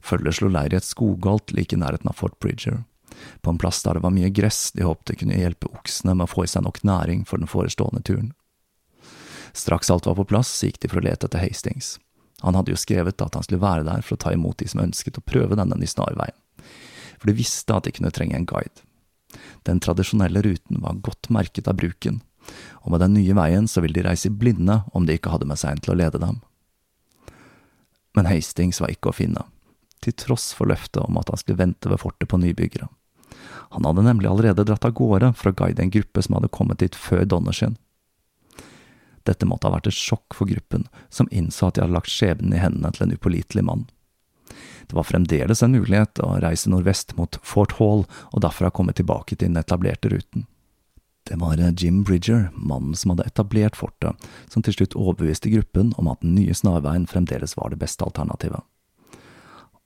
Følget 0.04 0.40
slo 0.40 0.52
leir 0.52 0.74
i 0.74 0.80
et 0.80 0.88
skogholt 0.88 1.52
like 1.56 1.76
i 1.76 1.80
nærheten 1.80 2.12
av 2.12 2.20
Fort 2.20 2.40
Bridger, 2.40 2.84
på 3.42 3.52
en 3.52 3.58
plass 3.60 3.82
der 3.84 3.98
det 3.98 4.04
var 4.04 4.14
mye 4.16 4.30
gress 4.32 4.70
de 4.76 4.86
håpte 4.88 5.16
kunne 5.20 5.40
hjelpe 5.40 5.68
oksene 5.74 6.14
med 6.16 6.28
å 6.28 6.32
få 6.32 6.46
i 6.46 6.52
seg 6.52 6.64
nok 6.64 6.84
næring 6.88 7.26
for 7.28 7.42
den 7.42 7.52
forestående 7.52 8.04
turen. 8.06 8.32
Straks 9.52 9.90
alt 9.92 10.06
var 10.06 10.16
på 10.20 10.28
plass, 10.30 10.52
gikk 10.64 10.78
de 10.80 10.92
for 10.92 11.02
å 11.02 11.08
lete 11.08 11.28
etter 11.28 11.42
Hastings. 11.42 11.98
Han 12.42 12.56
hadde 12.56 12.72
jo 12.72 12.80
skrevet 12.80 13.22
at 13.22 13.36
han 13.36 13.46
skulle 13.46 13.64
være 13.64 13.86
der 13.88 14.04
for 14.06 14.16
å 14.16 14.24
ta 14.24 14.34
imot 14.34 14.62
de 14.62 14.70
som 14.72 14.84
ønsket 14.84 15.20
å 15.20 15.26
prøve 15.26 15.58
denne 15.60 15.78
Nysnarveien, 15.80 16.38
for 17.20 17.28
de 17.28 17.36
visste 17.36 17.76
at 17.76 17.88
de 17.88 17.94
kunne 17.96 18.14
trenge 18.16 18.38
en 18.38 18.48
guide. 18.48 18.86
Den 19.68 19.82
tradisjonelle 19.84 20.42
ruten 20.46 20.80
var 20.82 21.02
godt 21.06 21.30
merket 21.34 21.68
av 21.68 21.78
bruken, 21.82 22.22
og 22.82 22.94
med 22.94 23.04
den 23.04 23.18
nye 23.20 23.36
veien 23.38 23.68
så 23.70 23.84
ville 23.84 24.00
de 24.00 24.08
reise 24.08 24.30
i 24.30 24.34
blinde 24.34 24.82
om 24.96 25.06
de 25.06 25.18
ikke 25.20 25.34
hadde 25.34 25.50
med 25.50 25.60
seg 25.60 25.76
en 25.76 25.84
til 25.84 25.94
å 25.94 26.00
lede 26.00 26.22
dem. 26.22 26.40
Men 28.18 28.30
Hastings 28.30 28.80
var 28.82 28.94
ikke 28.94 29.12
å 29.12 29.18
finne, 29.20 29.44
til 30.02 30.16
tross 30.18 30.50
for 30.56 30.72
løftet 30.72 31.04
om 31.04 31.20
at 31.20 31.30
han 31.30 31.42
skulle 31.42 31.60
vente 31.60 31.92
ved 31.92 32.02
fortet 32.02 32.32
på 32.32 32.40
nybyggere. 32.42 32.88
Han 33.76 33.86
hadde 33.86 34.08
nemlig 34.08 34.32
allerede 34.32 34.66
dratt 34.66 34.88
av 34.88 34.96
gårde 34.98 35.34
for 35.38 35.52
å 35.52 35.58
guide 35.60 35.84
en 35.84 35.94
gruppe 35.94 36.24
som 36.26 36.40
hadde 36.40 36.50
kommet 36.56 36.82
dit 36.82 36.96
før 36.98 37.28
Donnersen. 37.30 37.76
Dette 39.30 39.46
måtte 39.46 39.70
ha 39.70 39.76
vært 39.78 39.92
et 39.92 39.98
sjokk 39.98 40.34
for 40.34 40.50
gruppen, 40.50 40.88
som 41.14 41.30
innså 41.30 41.70
at 41.70 41.78
de 41.78 41.86
hadde 41.86 41.94
lagt 41.94 42.12
skjebnen 42.12 42.56
i 42.58 42.62
hendene 42.64 42.92
til 42.96 43.06
en 43.06 43.14
upålitelig 43.14 43.66
mann. 43.66 43.86
Det 44.90 44.98
var 44.98 45.06
fremdeles 45.06 45.62
en 45.62 45.76
mulighet 45.76 46.22
å 46.26 46.32
reise 46.42 46.72
nordvest 46.72 47.14
mot 47.18 47.38
Fort 47.46 47.76
Hall 47.78 48.08
og 48.32 48.42
derfra 48.42 48.72
komme 48.74 48.96
tilbake 48.98 49.36
til 49.36 49.52
den 49.52 49.62
etablerte 49.62 50.10
ruten. 50.10 50.48
Det 51.30 51.38
var 51.38 51.62
Jim 51.78 52.02
Bridger, 52.04 52.48
mannen 52.56 52.96
som 52.98 53.14
hadde 53.14 53.28
etablert 53.30 53.78
fortet, 53.78 54.18
som 54.50 54.66
til 54.66 54.74
slutt 54.74 54.98
overbeviste 54.98 55.52
gruppen 55.54 55.92
om 56.02 56.10
at 56.10 56.24
den 56.26 56.34
nye 56.40 56.56
snarveien 56.58 57.06
fremdeles 57.06 57.54
var 57.60 57.70
det 57.70 57.78
beste 57.84 58.08
alternativet. 58.08 58.66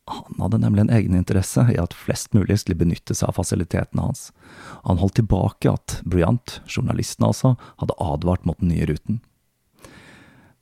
Han 0.07 0.39
hadde 0.39 0.61
nemlig 0.63 0.85
en 0.85 0.93
egeninteresse 0.95 1.65
i 1.73 1.77
at 1.79 1.95
flest 1.95 2.31
mulig 2.35 2.61
skulle 2.61 2.79
benytte 2.79 3.15
seg 3.15 3.27
av 3.27 3.37
fasilitetene 3.41 4.07
hans. 4.07 4.29
Han 4.87 4.99
holdt 5.03 5.17
tilbake 5.19 5.71
at 5.71 5.99
Bryant, 6.07 6.61
journalisten 6.67 7.27
altså, 7.27 7.55
hadde 7.83 7.99
advart 7.99 8.47
mot 8.47 8.59
den 8.63 8.71
nye 8.71 8.87
ruten. 8.87 9.19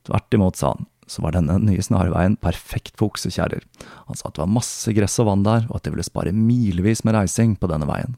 Tvert 0.08 0.34
imot, 0.34 0.58
sa 0.58 0.74
han, 0.74 0.88
så 1.12 1.22
var 1.25 1.36
denne 1.36 1.58
nye 1.62 1.84
snarveien 1.84 2.38
perfekt 2.41 2.96
for 3.00 3.12
oksekjerrer. 3.12 3.63
Han 4.08 4.17
sa 4.17 4.29
at 4.29 4.38
det 4.38 4.43
var 4.46 4.53
masse 4.55 4.93
gress 4.96 5.20
og 5.22 5.29
vann 5.29 5.46
der, 5.46 5.67
og 5.70 5.77
at 5.77 5.86
det 5.86 5.93
ville 5.96 6.08
spare 6.08 6.34
milevis 6.36 7.03
med 7.05 7.17
reising 7.17 7.58
på 7.60 7.70
denne 7.72 7.89
veien. 7.89 8.17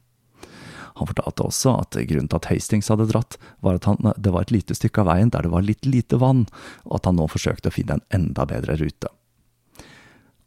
Han 1.00 1.10
fortalte 1.10 1.48
også 1.48 1.74
at 1.82 1.98
grunnen 2.06 2.30
til 2.30 2.38
at 2.38 2.48
Hastings 2.52 2.92
hadde 2.94 3.10
dratt, 3.10 3.40
var 3.66 3.80
at 3.80 3.88
han, 3.90 4.13
det 4.13 4.34
var 4.34 4.46
et 4.46 4.54
lite 4.54 4.78
stykke 4.78 5.02
av 5.02 5.10
veien 5.10 5.32
der 5.34 5.48
det 5.48 5.54
var 5.54 5.66
litt 5.66 5.88
lite 5.90 6.20
vann, 6.22 6.46
og 6.86 7.00
at 7.00 7.10
han 7.10 7.18
nå 7.18 7.25
forsøkte 7.32 7.72
å 7.72 7.74
finne 7.74 7.98
en 7.98 8.06
enda 8.13 8.46
bedre 8.50 8.78
rute. 8.78 9.10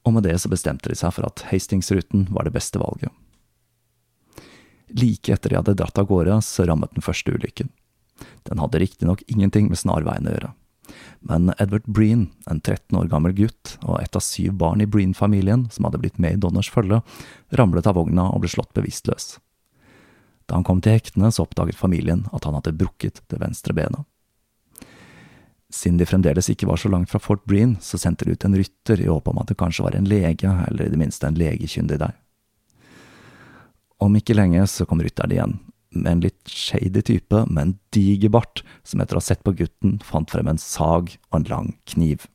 Og 0.06 0.14
med 0.14 0.22
det 0.22 0.36
så 0.38 0.50
bestemte 0.52 0.92
de 0.92 0.94
seg 0.94 1.16
for 1.16 1.26
at 1.26 1.42
Hastings-ruten 1.50 2.28
var 2.30 2.46
det 2.46 2.54
beste 2.54 2.78
valget. 2.78 3.10
Like 4.94 5.34
etter 5.34 5.50
de 5.50 5.58
hadde 5.58 5.74
dratt 5.80 5.98
av 5.98 6.06
gårde, 6.06 6.38
så 6.46 6.62
rammet 6.68 6.94
den 6.94 7.02
første 7.02 7.34
ulykken. 7.34 7.72
Den 8.46 8.62
hadde 8.62 8.78
riktignok 8.78 9.24
ingenting 9.26 9.66
med 9.66 9.80
snarveien 9.82 10.30
å 10.30 10.36
gjøre. 10.36 10.52
Men 11.20 11.50
Edward 11.58 11.86
Breen, 11.86 12.28
en 12.50 12.60
13 12.60 12.98
år 12.98 13.08
gammel 13.10 13.34
gutt 13.36 13.76
og 13.82 13.98
et 14.00 14.16
av 14.16 14.24
syv 14.24 14.54
barn 14.60 14.82
i 14.82 14.86
Breen-familien 14.86 15.66
som 15.74 15.88
hadde 15.88 16.00
blitt 16.02 16.20
med 16.22 16.36
i 16.36 16.40
Donners 16.42 16.70
følge, 16.72 17.00
ramlet 17.58 17.86
av 17.86 17.98
vogna 17.98 18.28
og 18.32 18.44
ble 18.44 18.52
slått 18.52 18.74
bevisstløs. 18.76 19.36
Da 20.46 20.54
han 20.54 20.66
kom 20.66 20.80
til 20.82 20.94
hektene, 20.94 21.32
så 21.32 21.42
oppdaget 21.42 21.78
familien 21.78 22.26
at 22.32 22.46
han 22.46 22.54
hadde 22.54 22.76
brukket 22.78 23.24
det 23.32 23.40
venstre 23.42 23.74
benet. 23.74 24.06
Siden 25.72 25.98
de 25.98 26.06
fremdeles 26.06 26.46
ikke 26.52 26.68
var 26.70 26.78
så 26.78 26.88
langt 26.88 27.10
fra 27.10 27.18
Fort 27.18 27.42
Breen, 27.44 27.74
så 27.82 27.98
sendte 27.98 28.24
de 28.24 28.36
ut 28.36 28.44
en 28.46 28.54
rytter 28.54 29.02
i 29.02 29.08
håp 29.10 29.26
om 29.28 29.40
at 29.42 29.50
det 29.50 29.58
kanskje 29.58 29.88
var 29.88 29.96
en 29.98 30.06
lege, 30.06 30.52
eller 30.68 30.86
i 30.86 30.92
det 30.92 31.00
minste 31.00 31.26
en 31.26 31.38
legekyndig 31.38 31.98
der. 32.00 32.14
Om 33.98 34.14
ikke 34.20 34.36
lenge 34.36 34.62
så 34.70 34.86
kom 34.86 35.02
rytteren 35.02 35.34
igjen, 35.34 35.56
med 35.94 36.10
en 36.12 36.24
litt 36.24 36.50
shady 36.50 37.02
type 37.02 37.42
med 37.46 37.62
en 37.62 37.74
diger 37.94 38.32
bart, 38.32 38.62
som 38.82 39.00
etter 39.00 39.16
å 39.16 39.22
ha 39.22 39.26
sett 39.28 39.44
på 39.46 39.54
gutten 39.56 39.98
fant 40.04 40.30
frem 40.32 40.48
en 40.50 40.60
sag 40.60 41.14
og 41.30 41.38
en 41.40 41.48
lang 41.50 41.70
kniv. 41.90 42.26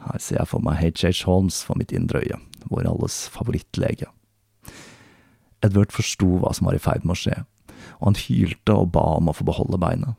Her 0.00 0.22
ser 0.22 0.40
jeg 0.40 0.50
for 0.52 0.64
meg 0.64 0.80
H.H. 0.80 1.26
Holmes 1.28 1.60
for 1.66 1.78
mitt 1.80 1.92
indre 1.92 2.22
øye, 2.24 2.40
vår 2.72 2.88
alles 2.88 3.26
favorittlege. 3.32 4.08
Edward 5.64 5.92
forsto 5.92 6.38
hva 6.40 6.54
som 6.56 6.70
var 6.70 6.78
i 6.78 6.82
ferd 6.82 7.04
med 7.04 7.18
å 7.18 7.20
skje, 7.20 7.36
og 8.00 8.08
han 8.08 8.20
hylte 8.22 8.76
og 8.76 8.92
ba 8.96 9.04
om 9.18 9.28
å 9.28 9.36
få 9.36 9.44
beholde 9.48 9.80
beinet. 9.80 10.16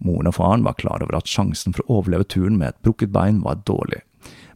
Moren 0.00 0.30
og 0.30 0.36
faren 0.36 0.64
var 0.64 0.78
klar 0.80 1.02
over 1.04 1.18
at 1.18 1.28
sjansen 1.28 1.74
for 1.76 1.84
å 1.84 2.00
overleve 2.00 2.28
turen 2.32 2.56
med 2.60 2.72
et 2.72 2.82
brukket 2.84 3.12
bein 3.12 3.42
var 3.44 3.60
dårlig, 3.68 4.00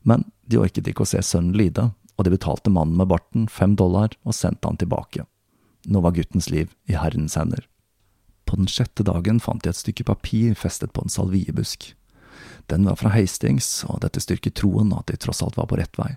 men 0.04 0.28
de 0.48 0.60
orket 0.60 0.88
ikke 0.88 1.04
å 1.04 1.08
se 1.08 1.20
sønnen 1.24 1.56
lide, 1.56 1.90
og 2.14 2.26
de 2.26 2.32
betalte 2.36 2.72
mannen 2.72 2.96
med 3.00 3.10
barten 3.10 3.48
fem 3.50 3.74
dollar 3.76 4.12
og 4.24 4.36
sendte 4.36 4.68
han 4.68 4.78
tilbake. 4.80 5.24
Nå 5.84 6.00
var 6.00 6.16
guttens 6.16 6.50
liv 6.50 6.72
i 6.88 6.96
Herrens 6.96 7.36
hender. 7.36 7.66
På 8.44 8.56
den 8.56 8.68
sjette 8.68 9.04
dagen 9.04 9.40
fant 9.40 9.64
de 9.64 9.72
et 9.72 9.78
stykke 9.78 10.04
papir 10.08 10.54
festet 10.58 10.92
på 10.92 11.04
en 11.04 11.12
salviebusk. 11.12 11.92
Den 12.72 12.84
var 12.88 12.96
fra 13.00 13.12
Hastings, 13.12 13.84
og 13.88 14.00
dette 14.04 14.22
styrket 14.22 14.56
troen 14.60 14.92
at 14.96 15.08
de 15.08 15.16
tross 15.20 15.42
alt 15.44 15.58
var 15.60 15.68
på 15.68 15.78
rett 15.80 15.98
vei. 16.00 16.14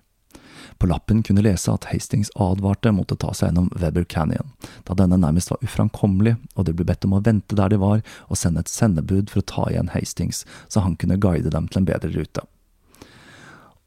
På 0.78 0.88
lappen 0.88 1.24
kunne 1.24 1.42
lese 1.42 1.72
at 1.72 1.88
Hastings 1.92 2.30
advarte 2.36 2.92
mot 2.94 3.12
å 3.12 3.18
ta 3.20 3.32
seg 3.34 3.50
gjennom 3.50 3.70
Weber 3.80 4.06
Canyon, 4.06 4.52
da 4.86 4.96
denne 4.98 5.20
nærmest 5.20 5.52
var 5.52 5.64
uframkommelig, 5.64 6.36
og 6.56 6.68
de 6.68 6.76
ble 6.76 6.86
bedt 6.88 7.08
om 7.08 7.16
å 7.18 7.24
vente 7.24 7.58
der 7.58 7.72
de 7.74 7.80
var 7.82 8.04
og 8.28 8.40
sende 8.40 8.64
et 8.64 8.72
sendebud 8.72 9.32
for 9.32 9.42
å 9.42 9.48
ta 9.54 9.66
igjen 9.72 9.92
Hastings, 9.96 10.44
så 10.68 10.84
han 10.86 10.98
kunne 11.00 11.20
guide 11.22 11.54
dem 11.54 11.70
til 11.72 11.82
en 11.82 11.90
bedre 11.90 12.12
rute. 12.14 12.46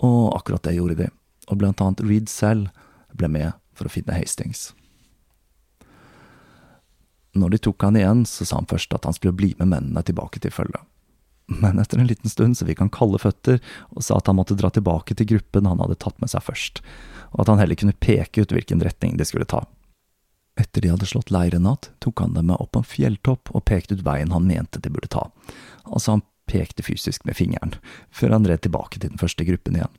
Og 0.01 0.33
akkurat 0.35 0.65
det 0.67 0.77
gjorde 0.79 0.99
de, 1.05 1.09
og 1.49 1.61
blant 1.61 1.81
annet 1.85 2.05
Reed 2.07 2.33
selv 2.33 2.71
ble 3.17 3.29
med 3.31 3.53
for 3.77 3.87
å 3.87 3.93
finne 3.93 4.17
Hastings. 4.17 4.71
Når 7.39 7.51
de 7.55 7.61
tok 7.63 7.83
han 7.87 7.99
igjen, 7.99 8.25
så 8.27 8.47
sa 8.47 8.59
han 8.59 8.71
først 8.71 8.95
at 8.97 9.07
han 9.07 9.15
skulle 9.15 9.37
bli 9.39 9.53
med 9.59 9.71
mennene 9.71 10.03
tilbake 10.07 10.43
til 10.43 10.55
følget. 10.55 10.83
Men 11.51 11.79
etter 11.83 11.99
en 11.99 12.07
liten 12.07 12.31
stund 12.31 12.59
så 12.59 12.67
fikk 12.67 12.83
han 12.83 12.93
kalde 12.95 13.19
føtter, 13.19 13.59
og 13.91 14.05
sa 14.07 14.19
at 14.19 14.31
han 14.31 14.39
måtte 14.39 14.57
dra 14.59 14.71
tilbake 14.71 15.17
til 15.19 15.33
gruppen 15.35 15.67
han 15.67 15.83
hadde 15.83 15.99
tatt 16.03 16.19
med 16.23 16.31
seg 16.31 16.45
først, 16.47 16.83
og 17.35 17.43
at 17.43 17.53
han 17.53 17.63
heller 17.63 17.79
kunne 17.79 17.99
peke 17.99 18.45
ut 18.45 18.55
hvilken 18.55 18.83
retning 18.87 19.17
de 19.19 19.27
skulle 19.27 19.49
ta. 19.51 19.65
Etter 20.61 20.85
de 20.85 20.93
hadde 20.93 21.09
slått 21.09 21.33
leir 21.35 21.55
en 21.57 21.67
natt, 21.67 21.91
tok 22.03 22.23
han 22.23 22.37
dem 22.37 22.51
med 22.51 22.61
opp 22.61 22.75
på 22.75 22.83
en 22.83 22.91
fjelltopp 22.91 23.51
og 23.55 23.65
pekte 23.67 23.97
ut 23.97 24.05
veien 24.07 24.35
han 24.35 24.47
mente 24.47 24.83
de 24.83 24.93
burde 24.93 25.11
ta. 25.11 25.29
Altså, 25.87 26.19
han 26.19 26.27
pekte 26.51 26.85
fysisk 26.87 27.25
med 27.25 27.39
fingeren, 27.39 27.77
før 28.11 28.37
han 28.37 28.47
red 28.47 28.63
tilbake 28.67 28.99
til 28.99 29.13
den 29.13 29.23
første 29.23 29.47
gruppen 29.47 29.79
igjen. 29.79 29.99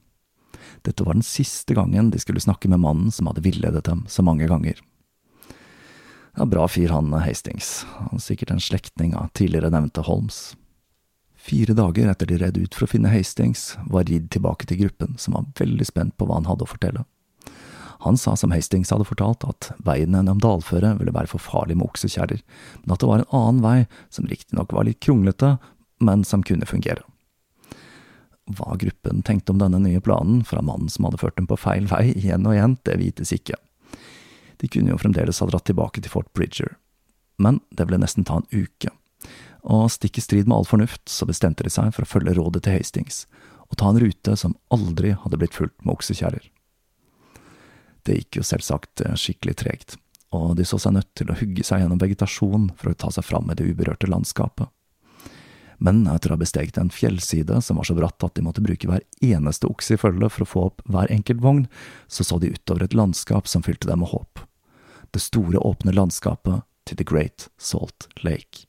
Dette 0.86 1.06
var 1.06 1.18
den 1.18 1.26
siste 1.26 1.76
gangen 1.78 2.12
de 2.12 2.20
skulle 2.22 2.44
snakke 2.44 2.70
med 2.72 2.82
mannen 2.84 3.12
som 3.14 3.30
hadde 3.30 3.44
villedet 3.46 3.86
dem 3.88 4.06
så 4.10 4.24
mange 4.26 4.48
ganger. 4.50 4.80
Ja, 6.38 6.46
bra 6.46 6.68
fyr 6.68 6.90
han 6.90 7.12
Hastings, 7.14 7.86
han 7.98 8.16
er 8.16 8.24
sikkert 8.24 8.54
en 8.54 8.64
slektning 8.64 9.16
av 9.20 9.34
tidligere 9.36 9.72
nevnte 9.74 10.06
Holmes. 10.08 10.54
Fire 11.36 11.74
dager 11.76 12.08
etter 12.08 12.30
de 12.30 12.38
red 12.40 12.60
ut 12.62 12.76
for 12.78 12.86
å 12.86 12.92
finne 12.92 13.12
Hastings, 13.12 13.74
var 13.92 14.06
Reed 14.08 14.30
tilbake 14.32 14.68
til 14.70 14.84
gruppen, 14.86 15.18
som 15.20 15.36
var 15.36 15.50
veldig 15.60 15.88
spent 15.90 16.16
på 16.16 16.28
hva 16.30 16.38
han 16.40 16.48
hadde 16.48 16.64
å 16.64 16.70
fortelle. 16.72 17.04
Han 18.06 18.18
sa 18.18 18.36
som 18.40 18.54
Hastings 18.54 18.94
hadde 18.94 19.06
fortalt, 19.06 19.44
at 19.46 19.72
veien 19.86 20.16
gjennom 20.16 20.40
dalføret 20.42 21.02
ville 21.02 21.14
være 21.14 21.30
for 21.34 21.44
farlig 21.44 21.76
med 21.78 21.90
oksekjerrer, 21.90 22.40
men 22.82 22.94
at 22.96 23.04
det 23.04 23.10
var 23.10 23.22
en 23.22 23.34
annen 23.42 23.64
vei, 23.66 23.78
som 24.10 24.30
riktignok 24.30 24.72
var 24.74 24.88
litt 24.88 25.02
kronglete, 25.04 25.58
men 26.02 26.24
som 26.26 26.46
kunne 26.46 26.70
fungere. 26.70 27.04
Hva 28.56 28.78
gruppen 28.80 29.22
tenkte 29.26 29.54
om 29.54 29.60
denne 29.62 29.82
nye 29.84 30.02
planen 30.02 30.42
fra 30.48 30.64
mannen 30.66 30.90
som 30.90 31.06
hadde 31.06 31.20
ført 31.22 31.38
dem 31.38 31.50
på 31.50 31.60
feil 31.62 31.86
vei 31.92 32.08
igjen 32.16 32.48
og 32.48 32.56
igjen, 32.56 32.80
det 32.88 32.98
vites 33.04 33.36
ikke. 33.36 33.60
De 34.62 34.70
kunne 34.70 34.94
jo 34.94 35.00
fremdeles 35.02 35.42
ha 35.42 35.48
dratt 35.50 35.66
tilbake 35.70 36.04
til 36.04 36.14
Fort 36.14 36.30
Bridger, 36.38 36.76
men 37.42 37.60
det 37.74 37.88
ville 37.88 38.02
nesten 38.02 38.26
ta 38.28 38.40
en 38.40 38.50
uke, 38.54 38.92
og 39.62 39.90
stikk 39.94 40.20
i 40.20 40.24
strid 40.26 40.50
med 40.50 40.60
all 40.60 40.70
fornuft 40.70 41.10
så 41.10 41.26
bestemte 41.30 41.66
de 41.66 41.74
seg 41.74 41.90
for 41.96 42.06
å 42.06 42.12
følge 42.12 42.36
rådet 42.38 42.64
til 42.66 42.78
Hastings, 42.78 43.26
og 43.70 43.80
ta 43.82 43.90
en 43.90 44.02
rute 44.02 44.36
som 44.38 44.58
aldri 44.74 45.16
hadde 45.18 45.40
blitt 45.42 45.58
fulgt 45.58 45.80
med 45.82 45.96
oksekjerrer. 45.96 46.46
Det 48.06 48.18
gikk 48.18 48.42
jo 48.42 48.46
selvsagt 48.46 49.04
eh, 49.06 49.18
skikkelig 49.18 49.58
tregt, 49.62 49.98
og 50.34 50.56
de 50.58 50.66
så 50.66 50.80
seg 50.82 50.96
nødt 50.98 51.10
til 51.18 51.30
å 51.30 51.38
hugge 51.38 51.66
seg 51.66 51.84
gjennom 51.84 52.02
vegetasjon 52.02 52.70
for 52.78 52.92
å 52.92 52.98
ta 52.98 53.12
seg 53.14 53.26
fram 53.28 53.50
i 53.52 53.58
det 53.58 53.68
uberørte 53.70 54.10
landskapet 54.10 54.70
men 55.82 56.04
etter 56.06 56.30
å 56.30 56.36
ha 56.36 56.42
besteget 56.42 56.78
en 56.78 56.94
fjellside 56.94 57.58
som 57.66 57.80
var 57.80 57.88
så 57.90 57.96
bratt 57.98 58.22
at 58.24 58.36
de 58.38 58.44
måtte 58.46 58.62
bruke 58.62 58.86
hver 58.86 59.02
eneste 59.26 59.66
okse 59.70 59.96
i 59.96 60.02
følge 60.02 60.30
for 60.30 60.46
å 60.46 60.50
få 60.50 60.66
opp 60.70 60.84
hver 60.86 61.10
enkelt 61.14 61.42
vogn, 61.42 61.64
så 62.06 62.26
så 62.28 62.38
de 62.42 62.52
utover 62.54 62.86
et 62.86 62.98
landskap 62.98 63.50
som 63.50 63.66
fylte 63.66 63.90
dem 63.90 64.04
med 64.04 64.12
håp. 64.14 64.44
Det 65.14 65.20
store, 65.20 65.60
åpne 65.60 65.92
landskapet 65.92 66.62
til 66.88 66.98
The 66.98 67.04
Great 67.04 67.50
Salt 67.60 68.08
Lake. 68.24 68.68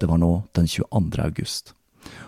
Det 0.00 0.08
var 0.08 0.16
nå 0.16 0.42
den 0.56 0.66
22. 0.66 1.22
august, 1.22 1.74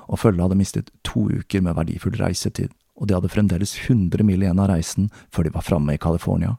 og 0.06 0.18
følget 0.18 0.42
hadde 0.42 0.54
mistet 0.54 0.90
to 1.04 1.26
uker 1.26 1.60
med 1.60 1.74
verdifull 1.74 2.14
reisetid, 2.20 2.70
og 3.02 3.08
de 3.08 3.16
hadde 3.18 3.32
fremdeles 3.32 3.74
100 3.82 4.22
mil 4.22 4.44
igjen 4.44 4.60
av 4.62 4.70
reisen 4.70 5.08
før 5.34 5.48
de 5.48 5.54
var 5.56 5.66
framme 5.66 5.96
i 5.96 5.98
California. 5.98 6.54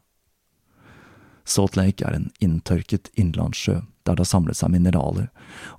Salt 1.47 1.77
Lake 1.79 2.03
er 2.03 2.17
en 2.17 2.29
inntørket 2.43 3.07
innlandssjø 3.15 3.79
der 4.03 4.17
det 4.17 4.25
har 4.25 4.27
samlet 4.27 4.59
seg 4.59 4.73
mineraler, 4.73 5.29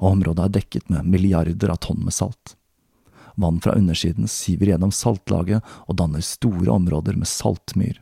og 0.00 0.14
området 0.14 0.47
er 0.47 0.54
dekket 0.56 0.88
med 0.88 1.09
milliarder 1.12 1.73
av 1.73 1.83
tonn 1.85 2.00
med 2.04 2.16
salt. 2.16 2.54
Vann 3.37 3.61
fra 3.61 3.75
undersiden 3.76 4.30
siver 4.30 4.71
gjennom 4.73 4.94
saltlaget 4.94 5.61
og 5.85 5.99
danner 6.00 6.25
store 6.25 6.70
områder 6.72 7.18
med 7.20 7.29
saltmyr, 7.29 8.00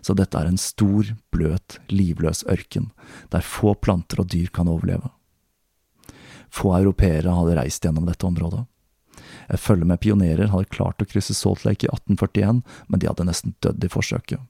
så 0.00 0.16
dette 0.16 0.38
er 0.40 0.48
en 0.48 0.60
stor, 0.60 1.12
bløt, 1.34 1.76
livløs 1.92 2.44
ørken, 2.48 2.88
der 3.28 3.44
få 3.44 3.74
planter 3.74 4.22
og 4.22 4.32
dyr 4.32 4.48
kan 4.54 4.70
overleve. 4.70 5.12
Få 6.48 6.72
europeere 6.78 7.34
hadde 7.34 7.58
reist 7.58 7.84
gjennom 7.84 8.08
dette 8.08 8.24
området. 8.24 8.64
Et 9.48 9.60
følge 9.60 9.86
med 9.88 10.00
pionerer 10.04 10.52
hadde 10.52 10.70
klart 10.74 11.02
å 11.02 11.08
krysse 11.08 11.36
Salt 11.36 11.64
Lake 11.66 11.86
i 11.86 11.90
1841, 11.90 12.62
men 12.88 13.00
de 13.00 13.10
hadde 13.10 13.26
nesten 13.28 13.56
dødd 13.64 13.84
i 13.84 13.92
forsøket. 13.92 14.40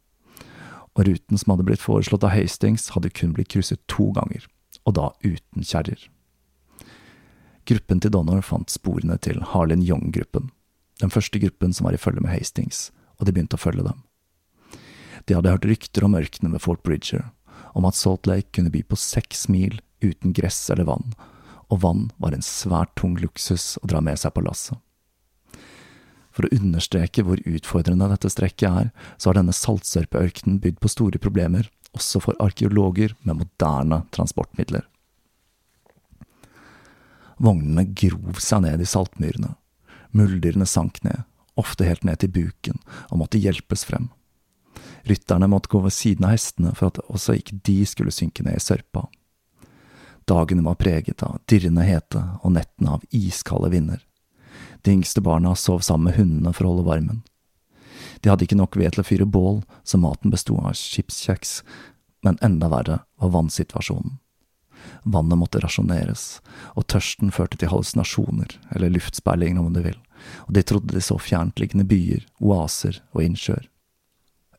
Og 0.99 1.07
ruten 1.07 1.39
som 1.39 1.55
hadde 1.55 1.67
blitt 1.69 1.85
foreslått 1.85 2.27
av 2.27 2.35
Hastings, 2.35 2.91
hadde 2.95 3.13
kun 3.15 3.35
blitt 3.37 3.53
krysset 3.55 3.83
to 3.91 4.11
ganger, 4.17 4.47
og 4.85 4.97
da 4.99 5.11
uten 5.23 5.67
kjerrer. 5.67 6.09
Gruppen 7.69 8.01
til 8.01 8.15
Donner 8.15 8.41
fant 8.43 8.73
sporene 8.73 9.19
til 9.21 9.43
Harlin 9.53 9.85
Young-gruppen, 9.85 10.51
den 11.03 11.13
første 11.15 11.39
gruppen 11.39 11.75
som 11.77 11.87
var 11.87 11.95
i 11.95 12.01
følge 12.01 12.25
med 12.25 12.33
Hastings, 12.33 12.89
og 13.21 13.29
de 13.29 13.35
begynte 13.35 13.59
å 13.59 13.63
følge 13.63 13.85
dem. 13.87 14.05
De 15.29 15.37
hadde 15.37 15.53
hørt 15.53 15.67
rykter 15.69 16.07
om 16.07 16.17
ørkenen 16.17 16.55
ved 16.57 16.65
Fort 16.65 16.81
Bridger, 16.87 17.29
om 17.77 17.85
at 17.85 17.99
Salt 17.99 18.27
Lake 18.27 18.49
kunne 18.57 18.73
by 18.73 18.81
på 18.89 18.97
seks 18.99 19.47
mil 19.53 19.79
uten 20.01 20.33
gress 20.33 20.71
eller 20.73 20.89
vann, 20.89 21.13
og 21.69 21.83
vann 21.85 22.05
var 22.17 22.35
en 22.35 22.45
svært 22.45 22.95
tung 22.99 23.17
luksus 23.21 23.77
å 23.83 23.89
dra 23.91 24.01
med 24.05 24.21
seg 24.21 24.35
på 24.35 24.45
lasset. 24.45 24.79
For 26.33 26.47
å 26.47 26.55
understreke 26.55 27.25
hvor 27.27 27.41
utfordrende 27.43 28.07
dette 28.13 28.31
strekket 28.31 28.69
er, 28.69 28.91
så 29.19 29.31
har 29.31 29.41
denne 29.41 29.57
saltsørpeørkenen 29.57 30.61
bydd 30.63 30.79
på 30.79 30.91
store 30.93 31.19
problemer, 31.19 31.67
også 31.97 32.21
for 32.23 32.39
arkeologer 32.43 33.17
med 33.27 33.41
moderne 33.41 34.05
transportmidler. 34.15 34.85
Vognene 37.43 37.89
grov 37.91 38.39
seg 38.43 38.63
ned 38.65 38.83
i 38.83 38.87
saltmyrene, 38.87 39.57
muldyrene 40.15 40.67
sank 40.67 41.03
ned, 41.07 41.25
ofte 41.59 41.87
helt 41.87 42.07
ned 42.07 42.23
til 42.23 42.31
buken, 42.35 42.79
og 43.11 43.23
måtte 43.23 43.41
hjelpes 43.43 43.85
frem. 43.89 44.11
Rytterne 45.09 45.49
måtte 45.51 45.71
gå 45.73 45.81
ved 45.83 45.95
siden 45.95 46.27
av 46.29 46.37
hestene 46.37 46.75
for 46.77 46.91
at 46.91 47.01
også 47.09 47.39
ikke 47.39 47.59
de 47.67 47.81
skulle 47.89 48.15
synke 48.15 48.45
ned 48.47 48.59
i 48.59 48.63
sørpa. 48.63 49.07
Dagene 50.29 50.63
var 50.67 50.77
preget 50.81 51.23
av 51.25 51.39
dirrende 51.49 51.87
hete 51.89 52.21
og 52.43 52.53
nettene 52.53 52.99
av 52.99 53.05
iskalde 53.15 53.71
vinder. 53.73 54.03
De 54.85 54.93
yngste 54.93 55.23
barna 55.25 55.55
sov 55.57 55.81
sammen 55.81 56.11
med 56.11 56.19
hundene 56.19 56.53
for 56.53 56.67
å 56.67 56.75
holde 56.75 56.89
varmen. 56.89 57.23
De 58.21 58.31
hadde 58.31 58.45
ikke 58.45 58.59
nok 58.59 58.77
ved 58.77 58.93
til 58.95 59.03
å 59.03 59.07
fyre 59.07 59.29
bål, 59.29 59.63
så 59.85 60.01
maten 60.01 60.33
besto 60.35 60.59
av 60.61 60.77
chipskjeks, 60.77 61.63
men 62.27 62.39
enda 62.45 62.69
verre 62.69 63.01
var 63.23 63.33
vannsituasjonen. 63.35 64.19
Vannet 65.03 65.39
måtte 65.41 65.63
rasjoneres, 65.63 66.43
og 66.77 66.87
tørsten 66.93 67.33
førte 67.35 67.59
til 67.59 67.71
hallusinasjoner, 67.73 68.59
eller 68.75 68.93
luftsperlinger 68.95 69.63
om 69.63 69.73
du 69.75 69.83
vil, 69.87 69.99
og 70.47 70.55
de 70.59 70.65
trodde 70.67 70.95
de 70.95 71.03
så 71.05 71.19
fjerntliggende 71.23 71.87
byer, 71.89 72.27
oaser 72.43 73.01
og 73.15 73.25
innsjøer. 73.25 73.69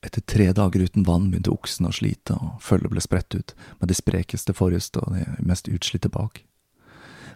Etter 0.02 0.22
tre 0.22 0.52
dager 0.56 0.80
uten 0.80 1.04
vann 1.04 1.28
begynte 1.32 1.52
oksen 1.52 1.90
å 1.90 1.96
slite, 1.96 2.38
og 2.38 2.62
følget 2.64 2.94
ble 2.94 3.02
spredt 3.04 3.36
ut, 3.36 3.56
med 3.82 3.92
de 3.92 3.98
sprekeste 3.98 4.56
forrest 4.56 4.96
og 5.02 5.12
de 5.16 5.26
mest 5.44 5.68
utslitte 5.68 6.12
bak. 6.14 6.46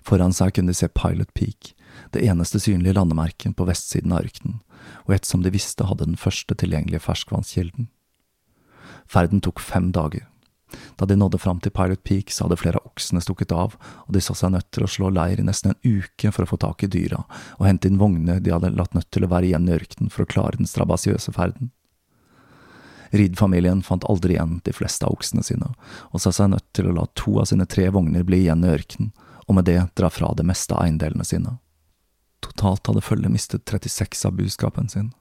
Foran 0.04 0.36
seg 0.36 0.56
kunne 0.56 0.72
de 0.72 0.78
se 0.78 0.88
Pilot 0.92 1.32
Peak, 1.36 1.74
det 2.16 2.24
eneste 2.28 2.60
synlige 2.60 2.96
landemerken 2.96 3.56
på 3.56 3.68
vestsiden 3.68 4.16
av 4.16 4.24
ørkenen, 4.24 4.62
og 5.08 5.16
et 5.16 5.28
som 5.28 5.44
de 5.44 5.52
visste 5.52 5.88
hadde 5.88 6.08
den 6.08 6.20
første 6.20 6.56
tilgjengelige 6.60 7.04
ferskvannskilden. 7.04 7.90
Ferden 9.12 9.44
tok 9.44 9.60
fem 9.64 9.92
dager. 9.96 10.28
Da 10.98 11.06
de 11.06 11.16
nådde 11.20 11.38
fram 11.38 11.60
til 11.62 11.72
Pilot 11.76 12.02
Peak, 12.08 12.32
så 12.32 12.48
hadde 12.48 12.58
flere 12.58 12.80
av 12.80 12.90
oksene 12.90 13.22
stukket 13.22 13.52
av, 13.56 13.76
og 14.08 14.16
de 14.16 14.24
så 14.24 14.36
seg 14.38 14.56
nødt 14.56 14.72
til 14.74 14.88
å 14.88 14.90
slå 14.90 15.12
leir 15.14 15.40
i 15.40 15.46
nesten 15.46 15.74
en 15.74 16.00
uke 16.00 16.32
for 16.32 16.48
å 16.48 16.50
få 16.50 16.60
tak 16.64 16.88
i 16.88 16.92
dyra, 16.92 17.22
og 17.60 17.68
hente 17.68 17.92
inn 17.92 18.02
vogner 18.02 18.42
de 18.42 18.56
hadde 18.56 18.74
latt 18.74 18.96
nødt 18.98 19.12
til 19.14 19.28
å 19.28 19.32
være 19.32 19.52
igjen 19.52 19.70
i 19.70 19.76
ørkenen 19.76 20.14
for 20.14 20.26
å 20.26 20.32
klare 20.32 20.60
den 20.60 20.70
strabasiøse 20.70 21.36
ferden. 21.36 21.72
Ridd-familien 23.14 23.84
fant 23.84 24.04
aldri 24.10 24.34
igjen 24.34 24.62
de 24.64 24.74
fleste 24.74 25.06
av 25.06 25.14
oksene 25.14 25.44
sine, 25.46 25.68
og 26.10 26.22
sa 26.22 26.32
seg 26.34 26.50
nødt 26.50 26.66
til 26.74 26.88
å 26.90 26.96
la 26.98 27.04
to 27.14 27.36
av 27.38 27.46
sine 27.46 27.68
tre 27.70 27.86
vogner 27.94 28.24
bli 28.26 28.40
igjen 28.42 28.64
i 28.66 28.72
ørkenen, 28.74 29.12
og 29.46 29.58
med 29.58 29.68
det 29.70 29.84
dra 29.94 30.10
fra 30.10 30.32
det 30.34 30.46
meste 30.50 30.74
av 30.74 30.88
eiendelene 30.88 31.26
sine. 31.28 31.60
Totalt 32.42 32.90
hadde 32.90 33.04
følget 33.06 33.30
mistet 33.30 33.66
36 33.70 34.26
av 34.26 34.34
buskapen 34.40 34.90
sin, 34.90 35.12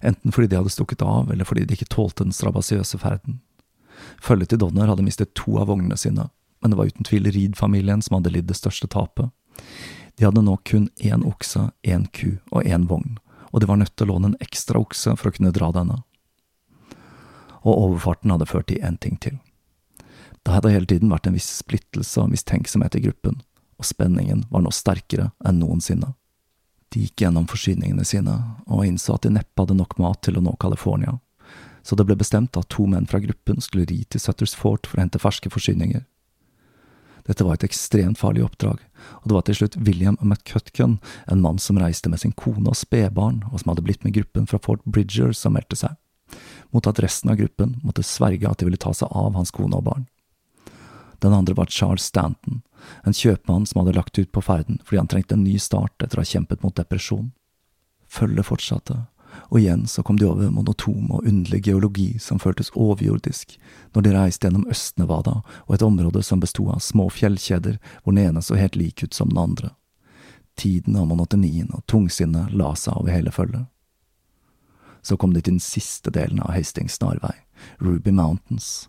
enten 0.00 0.32
fordi 0.32 0.48
de 0.48 0.56
hadde 0.62 0.72
stukket 0.72 1.04
av, 1.04 1.28
eller 1.32 1.44
fordi 1.44 1.66
de 1.68 1.76
ikke 1.76 1.90
tålte 1.92 2.24
den 2.24 2.32
strabasiøse 2.32 3.02
ferden. 3.02 3.42
Følget 4.24 4.54
til 4.54 4.62
Donner 4.64 4.88
hadde 4.88 5.04
mistet 5.04 5.34
to 5.36 5.58
av 5.60 5.68
vognene 5.68 6.00
sine, 6.00 6.30
men 6.62 6.72
det 6.72 6.80
var 6.80 6.88
uten 6.88 7.04
tvil 7.04 7.28
Ridd-familien 7.28 8.00
som 8.00 8.16
hadde 8.16 8.32
lidd 8.32 8.48
det 8.48 8.56
største 8.56 8.88
tapet. 8.88 9.28
De 10.16 10.24
hadde 10.24 10.46
nå 10.46 10.56
kun 10.64 10.88
én 10.96 11.28
okse, 11.28 11.68
én 11.84 12.08
ku 12.08 12.38
og 12.54 12.64
én 12.64 12.88
vogn, 12.88 13.18
og 13.52 13.60
de 13.60 13.68
var 13.68 13.82
nødt 13.84 13.92
til 13.98 14.08
å 14.08 14.14
låne 14.14 14.32
en 14.32 14.40
ekstra 14.40 14.80
okse 14.80 15.12
for 15.20 15.28
å 15.28 15.36
kunne 15.36 15.52
dra 15.52 15.68
denne 15.76 16.00
og 17.64 17.80
overfarten 17.88 18.32
hadde 18.34 18.48
ført 18.48 18.68
til 18.70 18.84
én 18.84 18.98
ting 19.00 19.16
til. 19.20 19.40
Det 20.44 20.52
hadde 20.52 20.74
hele 20.74 20.88
tiden 20.88 21.12
vært 21.12 21.26
en 21.26 21.36
viss 21.36 21.48
splittelse 21.62 22.20
og 22.20 22.30
mistenksomhet 22.34 22.98
i 22.98 23.02
gruppen, 23.06 23.40
og 23.80 23.88
spenningen 23.88 24.44
var 24.52 24.64
nå 24.64 24.72
sterkere 24.74 25.30
enn 25.44 25.62
noensinne. 25.62 26.12
De 26.92 27.06
gikk 27.06 27.24
gjennom 27.24 27.48
forsyningene 27.50 28.04
sine, 28.06 28.36
og 28.68 28.84
innså 28.86 29.16
at 29.16 29.24
de 29.24 29.32
neppe 29.34 29.58
hadde 29.58 29.76
nok 29.78 29.96
mat 29.98 30.20
til 30.22 30.38
å 30.38 30.44
nå 30.44 30.52
California, 30.60 31.16
så 31.84 31.96
det 31.96 32.06
ble 32.08 32.16
bestemt 32.16 32.56
at 32.56 32.68
to 32.72 32.86
menn 32.88 33.08
fra 33.08 33.20
gruppen 33.20 33.60
skulle 33.64 33.88
ri 33.88 34.04
til 34.08 34.22
Sutters 34.22 34.54
Fort 34.56 34.86
for 34.88 35.00
å 35.00 35.04
hente 35.04 35.20
ferske 35.20 35.50
forsyninger. 35.52 36.04
Dette 37.24 37.44
var 37.44 37.56
et 37.56 37.64
ekstremt 37.64 38.20
farlig 38.20 38.44
oppdrag, 38.44 38.82
og 39.22 39.28
det 39.28 39.36
var 39.36 39.44
til 39.48 39.58
slutt 39.58 39.76
William 39.80 40.16
McCutcheon, 40.20 40.98
en 41.32 41.44
mann 41.44 41.60
som 41.60 41.80
reiste 41.80 42.12
med 42.12 42.20
sin 42.20 42.36
kone 42.36 42.68
og 42.68 42.76
spedbarn, 42.76 43.42
og 43.50 43.60
som 43.60 43.72
hadde 43.72 43.84
blitt 43.84 44.04
med 44.04 44.16
gruppen 44.16 44.48
fra 44.48 44.60
Fort 44.60 44.84
Bridger, 44.84 45.32
som 45.32 45.56
meldte 45.56 45.80
seg, 45.80 45.96
mot 46.74 46.86
at 46.90 46.98
resten 47.02 47.30
av 47.30 47.38
gruppen 47.38 47.78
måtte 47.86 48.02
sverge 48.02 48.50
at 48.50 48.58
de 48.58 48.68
ville 48.68 48.80
ta 48.80 48.92
seg 48.94 49.08
av 49.14 49.36
hans 49.38 49.54
kone 49.54 49.78
og 49.78 49.86
barn. 49.86 50.04
Den 51.22 51.32
andre 51.32 51.54
var 51.54 51.70
Charles 51.70 52.04
Stanton, 52.10 52.60
en 53.06 53.16
kjøpmann 53.16 53.64
som 53.66 53.80
hadde 53.80 53.96
lagt 53.96 54.18
ut 54.18 54.32
på 54.34 54.42
ferden 54.44 54.80
fordi 54.84 55.00
han 55.00 55.08
trengte 55.08 55.38
en 55.38 55.46
ny 55.46 55.56
start 55.62 56.02
etter 56.02 56.18
å 56.18 56.24
ha 56.24 56.28
kjempet 56.28 56.64
mot 56.66 56.74
depresjon. 56.76 57.30
Følget 58.10 58.50
fortsatte, 58.50 58.98
og 59.48 59.60
igjen 59.60 59.86
så 59.90 60.02
kom 60.02 60.18
de 60.18 60.26
over 60.28 60.50
monotom 60.52 61.10
og 61.14 61.26
underlig 61.26 61.64
geologi 61.68 62.18
som 62.22 62.42
føltes 62.42 62.72
overjordisk 62.74 63.56
når 63.94 64.04
de 64.04 64.14
reiste 64.14 64.46
gjennom 64.46 64.68
Øst-Nevada 64.70 65.40
og 65.64 65.74
et 65.76 65.86
område 65.86 66.22
som 66.22 66.42
besto 66.42 66.68
av 66.70 66.82
små 66.84 67.08
fjellkjeder 67.10 67.78
hvor 68.02 68.14
den 68.14 68.26
ene 68.26 68.42
så 68.42 68.58
helt 68.58 68.76
lik 68.78 69.02
ut 69.02 69.14
som 69.14 69.30
den 69.32 69.40
andre. 69.40 69.72
Tiden 70.58 70.98
og 71.00 71.08
monotonien 71.10 71.70
og 71.74 71.86
tungsinnet 71.90 72.52
la 72.54 72.74
seg 72.78 73.00
over 73.00 73.14
hele 73.14 73.32
følget. 73.34 73.66
Så 75.04 75.18
kom 75.20 75.34
de 75.34 75.42
til 75.42 75.58
den 75.58 75.62
siste 75.62 76.10
delen 76.14 76.40
av 76.40 76.54
Hastings 76.56 76.96
snarvei, 76.96 77.34
Ruby 77.84 78.10
Mountains. 78.10 78.88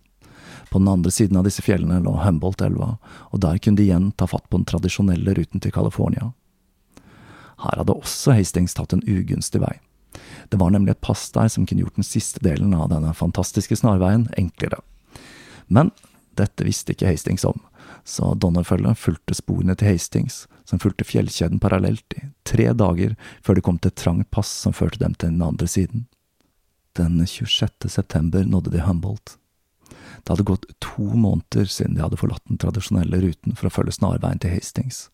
På 0.72 0.80
den 0.80 0.88
andre 0.88 1.12
siden 1.12 1.38
av 1.38 1.44
disse 1.48 1.64
fjellene 1.66 2.00
lå 2.04 2.16
Humboldt-elva, 2.24 2.96
og 3.32 3.42
der 3.44 3.60
kunne 3.60 3.80
de 3.80 3.90
igjen 3.90 4.14
ta 4.16 4.28
fatt 4.30 4.48
på 4.50 4.62
den 4.62 4.68
tradisjonelle 4.70 5.36
ruten 5.36 5.64
til 5.64 5.76
California. 5.76 6.32
Her 7.66 7.82
hadde 7.82 7.96
også 7.96 8.36
Hastings 8.36 8.76
tatt 8.78 8.96
en 8.96 9.04
ugunstig 9.04 9.62
vei. 9.64 9.76
Det 10.50 10.60
var 10.62 10.72
nemlig 10.72 10.96
et 10.96 11.04
pass 11.04 11.28
der 11.36 11.50
som 11.52 11.66
kunne 11.68 11.84
gjort 11.84 12.00
den 12.00 12.08
siste 12.08 12.40
delen 12.44 12.74
av 12.78 12.90
denne 12.94 13.12
fantastiske 13.16 13.76
snarveien 13.76 14.30
enklere. 14.40 14.80
Men 15.68 15.92
dette 16.40 16.66
visste 16.68 16.94
ikke 16.94 17.10
Hastings 17.10 17.46
om, 17.48 17.62
så 18.04 18.34
Donner-følget 18.40 19.00
fulgte 19.00 19.38
sporene 19.38 19.76
til 19.78 19.94
Hastings, 19.94 20.46
som 20.66 20.82
fulgte 20.82 21.08
fjellkjeden 21.08 21.62
parallelt 21.62 22.18
i 22.18 22.28
tre 22.48 22.72
dager 22.74 23.16
før 23.46 23.58
de 23.58 23.64
kom 23.66 23.80
til 23.80 23.94
et 23.94 24.02
trangt 24.02 24.30
pass 24.34 24.52
som 24.66 24.76
førte 24.76 25.02
dem 25.02 25.16
til 25.16 25.34
den 25.34 25.46
andre 25.46 25.70
siden. 25.70 26.08
Den 26.96 27.20
26. 27.20 27.90
september 27.92 28.46
nådde 28.48 28.72
de 28.72 28.86
Humboldt. 28.86 29.38
Det 30.26 30.32
hadde 30.32 30.48
gått 30.48 30.66
to 30.82 31.06
måneder 31.14 31.68
siden 31.70 31.98
de 31.98 32.02
hadde 32.02 32.18
forlatt 32.18 32.44
den 32.50 32.58
tradisjonelle 32.58 33.20
ruten 33.22 33.54
for 33.58 33.70
å 33.70 33.74
følge 33.74 33.98
snarveien 34.00 34.42
til 34.42 34.56
Hastings, 34.56 35.10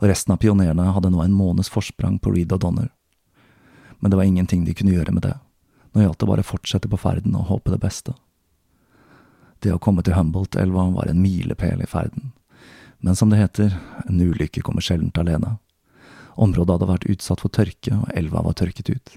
og 0.00 0.08
resten 0.10 0.34
av 0.34 0.40
pionerene 0.42 0.90
hadde 0.96 1.12
nå 1.12 1.22
en 1.22 1.36
måneds 1.36 1.70
forsprang 1.70 2.18
på 2.18 2.34
Reed 2.34 2.54
og 2.56 2.64
Donner 2.64 2.90
men 3.98 4.10
det 4.10 4.16
var 4.16 4.24
ingenting 4.24 4.64
de 4.64 4.74
kunne 4.74 4.94
gjøre 4.94 5.12
med 5.12 5.24
det. 5.26 5.34
Nå 5.92 6.04
gjaldt 6.04 6.20
det 6.20 6.28
bare 6.28 6.44
å 6.44 6.50
fortsette 6.50 6.90
på 6.90 7.00
ferden 7.00 7.36
og 7.38 7.48
håpe 7.50 7.72
det 7.72 7.80
beste. 7.82 8.14
Det 9.64 9.72
å 9.72 9.80
komme 9.82 10.04
til 10.04 10.16
Humboldt-elva 10.16 10.90
var 10.94 11.10
en 11.10 11.22
milepæl 11.22 11.82
i 11.82 11.88
ferden, 11.90 12.32
men 13.00 13.16
som 13.16 13.30
det 13.30 13.40
heter, 13.40 13.76
en 14.08 14.20
ulykke 14.20 14.62
kommer 14.64 14.84
sjelden 14.84 15.12
alene. 15.20 15.56
Området 16.36 16.74
hadde 16.76 16.90
vært 16.90 17.08
utsatt 17.12 17.42
for 17.44 17.52
tørke, 17.52 17.94
og 17.96 18.10
elva 18.16 18.42
var 18.44 18.56
tørket 18.58 18.90
ut. 18.92 19.12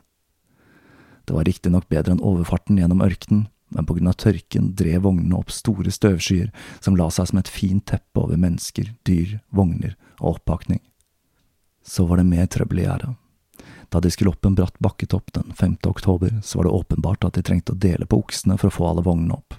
Det 1.28 1.36
var 1.36 1.48
riktignok 1.48 1.90
bedre 1.92 2.16
enn 2.16 2.24
overfarten 2.26 2.80
gjennom 2.80 3.04
ørkenen, 3.06 3.48
men 3.70 3.86
på 3.86 3.94
grunn 3.98 4.10
av 4.10 4.18
tørken 4.18 4.72
drev 4.74 5.04
vognene 5.06 5.38
opp 5.38 5.52
store 5.54 5.92
støvskyer 5.94 6.48
som 6.82 6.96
la 6.98 7.10
seg 7.14 7.30
som 7.30 7.42
et 7.42 7.52
fint 7.52 7.86
teppe 7.86 8.24
over 8.24 8.40
mennesker, 8.40 8.96
dyr, 9.06 9.36
vogner 9.54 9.94
og 10.18 10.40
oppakning. 10.40 10.82
Så 11.86 12.08
var 12.10 12.18
det 12.18 12.26
mer 12.32 12.50
trøbbel 12.50 12.82
i 12.82 12.88
gjerdet. 12.88 13.14
Da 13.90 14.02
de 14.02 14.10
skulle 14.14 14.34
opp 14.34 14.46
en 14.46 14.58
bratt 14.58 14.78
bakketopp 14.82 15.32
den 15.34 15.54
5. 15.58 15.78
oktober, 15.90 16.34
så 16.44 16.60
var 16.60 16.66
det 16.66 16.76
åpenbart 16.80 17.26
at 17.26 17.38
de 17.38 17.46
trengte 17.46 17.74
å 17.74 17.82
dele 17.88 18.10
på 18.10 18.24
oksene 18.24 18.58
for 18.58 18.70
å 18.70 18.74
få 18.74 18.90
alle 18.90 19.06
vognene 19.06 19.38
opp. 19.38 19.58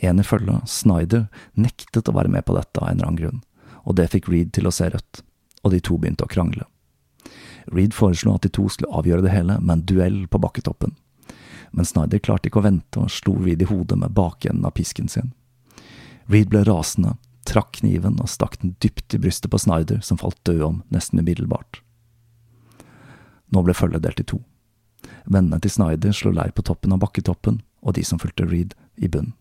En 0.00 0.20
i 0.20 0.26
følget, 0.26 0.68
Snyder, 0.70 1.26
nektet 1.54 2.08
å 2.08 2.14
være 2.14 2.30
med 2.30 2.46
på 2.46 2.54
dette 2.56 2.80
av 2.80 2.88
en 2.88 2.98
eller 2.98 3.08
annen 3.08 3.20
grunn, 3.20 3.40
og 3.84 3.96
det 3.98 4.10
fikk 4.12 4.28
Reed 4.30 4.52
til 4.54 4.68
å 4.68 4.74
se 4.74 4.90
rødt, 4.92 5.22
og 5.64 5.74
de 5.74 5.80
to 5.82 5.98
begynte 5.98 6.26
å 6.26 6.30
krangle. 6.30 6.68
Reed 7.68 7.94
foreslo 7.96 8.36
at 8.36 8.46
de 8.46 8.52
to 8.54 8.68
skulle 8.72 8.94
avgjøre 8.94 9.26
det 9.26 9.34
hele 9.34 9.58
med 9.60 9.74
en 9.74 9.86
duell 9.88 10.20
på 10.30 10.40
bakketoppen, 10.40 10.94
men 11.70 11.88
Snyder 11.88 12.22
klarte 12.24 12.48
ikke 12.48 12.62
å 12.62 12.68
vente 12.68 13.00
og 13.02 13.10
slo 13.12 13.34
Reed 13.42 13.62
i 13.62 13.68
hodet 13.68 13.98
med 14.00 14.14
bakenden 14.16 14.64
av 14.64 14.76
pisken 14.78 15.10
sin. 15.12 15.32
Reed 16.28 16.50
ble 16.52 16.62
rasende, 16.68 17.16
trakk 17.48 17.80
kniven 17.80 18.18
og 18.22 18.30
stakk 18.30 18.58
den 18.62 18.74
dypt 18.82 19.16
i 19.16 19.20
brystet 19.20 19.50
på 19.52 19.60
Snyder, 19.60 20.00
som 20.04 20.20
falt 20.20 20.38
død 20.48 20.62
om 20.64 20.82
nesten 20.92 21.20
umiddelbart. 21.20 21.82
Nå 23.48 23.64
ble 23.64 23.76
følget 23.76 24.04
delt 24.04 24.20
i 24.20 24.28
to. 24.28 24.42
Vennene 25.24 25.60
til 25.64 25.72
Snyder 25.72 26.12
slo 26.16 26.32
leir 26.34 26.52
på 26.56 26.64
toppen 26.64 26.92
av 26.92 27.00
bakketoppen, 27.04 27.62
og 27.80 27.96
de 27.96 28.04
som 28.04 28.20
fulgte 28.20 28.48
Reed, 28.48 28.74
i 28.98 29.08
bunnen. 29.08 29.37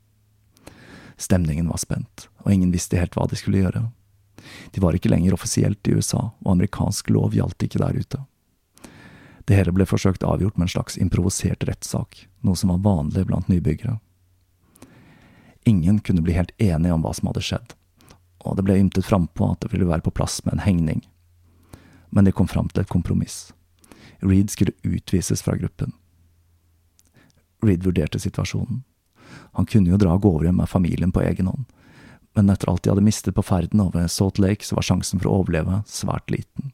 Stemningen 1.18 1.70
var 1.70 1.82
spent, 1.82 2.28
og 2.46 2.54
ingen 2.54 2.72
visste 2.72 3.00
helt 3.00 3.16
hva 3.18 3.26
de 3.30 3.38
skulle 3.40 3.64
gjøre. 3.64 3.88
De 4.72 4.82
var 4.82 4.96
ikke 4.96 5.10
lenger 5.10 5.34
offisielt 5.34 5.88
i 5.88 5.96
USA, 5.98 6.30
og 6.46 6.52
amerikansk 6.52 7.10
lov 7.10 7.36
gjaldt 7.36 7.64
ikke 7.66 7.82
der 7.82 7.98
ute. 7.98 8.24
Det 9.48 9.56
hele 9.56 9.74
ble 9.74 9.88
forsøkt 9.88 10.26
avgjort 10.28 10.58
med 10.60 10.68
en 10.68 10.76
slags 10.76 10.98
improvisert 11.00 11.64
rettssak, 11.68 12.28
noe 12.44 12.60
som 12.60 12.74
var 12.74 12.84
vanlig 12.86 13.26
blant 13.30 13.48
nybyggere. 13.48 13.98
Ingen 15.68 16.00
kunne 16.00 16.22
bli 16.24 16.36
helt 16.36 16.52
enige 16.62 16.94
om 16.94 17.04
hva 17.04 17.14
som 17.16 17.32
hadde 17.32 17.44
skjedd, 17.44 17.74
og 18.44 18.58
det 18.60 18.66
ble 18.68 18.78
ymtet 18.80 19.08
frampå 19.08 19.50
at 19.52 19.64
det 19.64 19.72
ville 19.74 19.88
være 19.88 20.06
på 20.06 20.14
plass 20.16 20.40
med 20.46 20.58
en 20.58 20.66
hengning. 20.68 21.02
Men 22.12 22.28
de 22.28 22.32
kom 22.36 22.48
fram 22.48 22.70
til 22.72 22.84
et 22.84 22.92
kompromiss. 22.92 23.50
Reed 24.20 24.52
skulle 24.52 24.76
utvises 24.84 25.44
fra 25.44 25.58
gruppen. 25.60 25.92
Reed 27.64 27.84
vurderte 27.84 28.20
situasjonen. 28.22 28.84
Han 29.58 29.66
kunne 29.66 29.90
jo 29.90 29.98
dra 29.98 30.14
av 30.14 30.22
gårde 30.24 30.52
med 30.54 30.70
familien 30.70 31.12
på 31.12 31.24
egen 31.26 31.50
hånd, 31.50 31.66
men 32.38 32.52
etter 32.54 32.70
alt 32.70 32.84
de 32.84 32.92
hadde 32.94 33.06
mistet 33.06 33.36
på 33.36 33.46
ferden 33.46 33.82
over 33.82 34.08
Salt 34.08 34.38
Lake, 34.38 34.66
så 34.66 34.78
var 34.78 34.86
sjansen 34.86 35.20
for 35.20 35.30
å 35.30 35.40
overleve 35.42 35.82
svært 35.90 36.30
liten. 36.30 36.72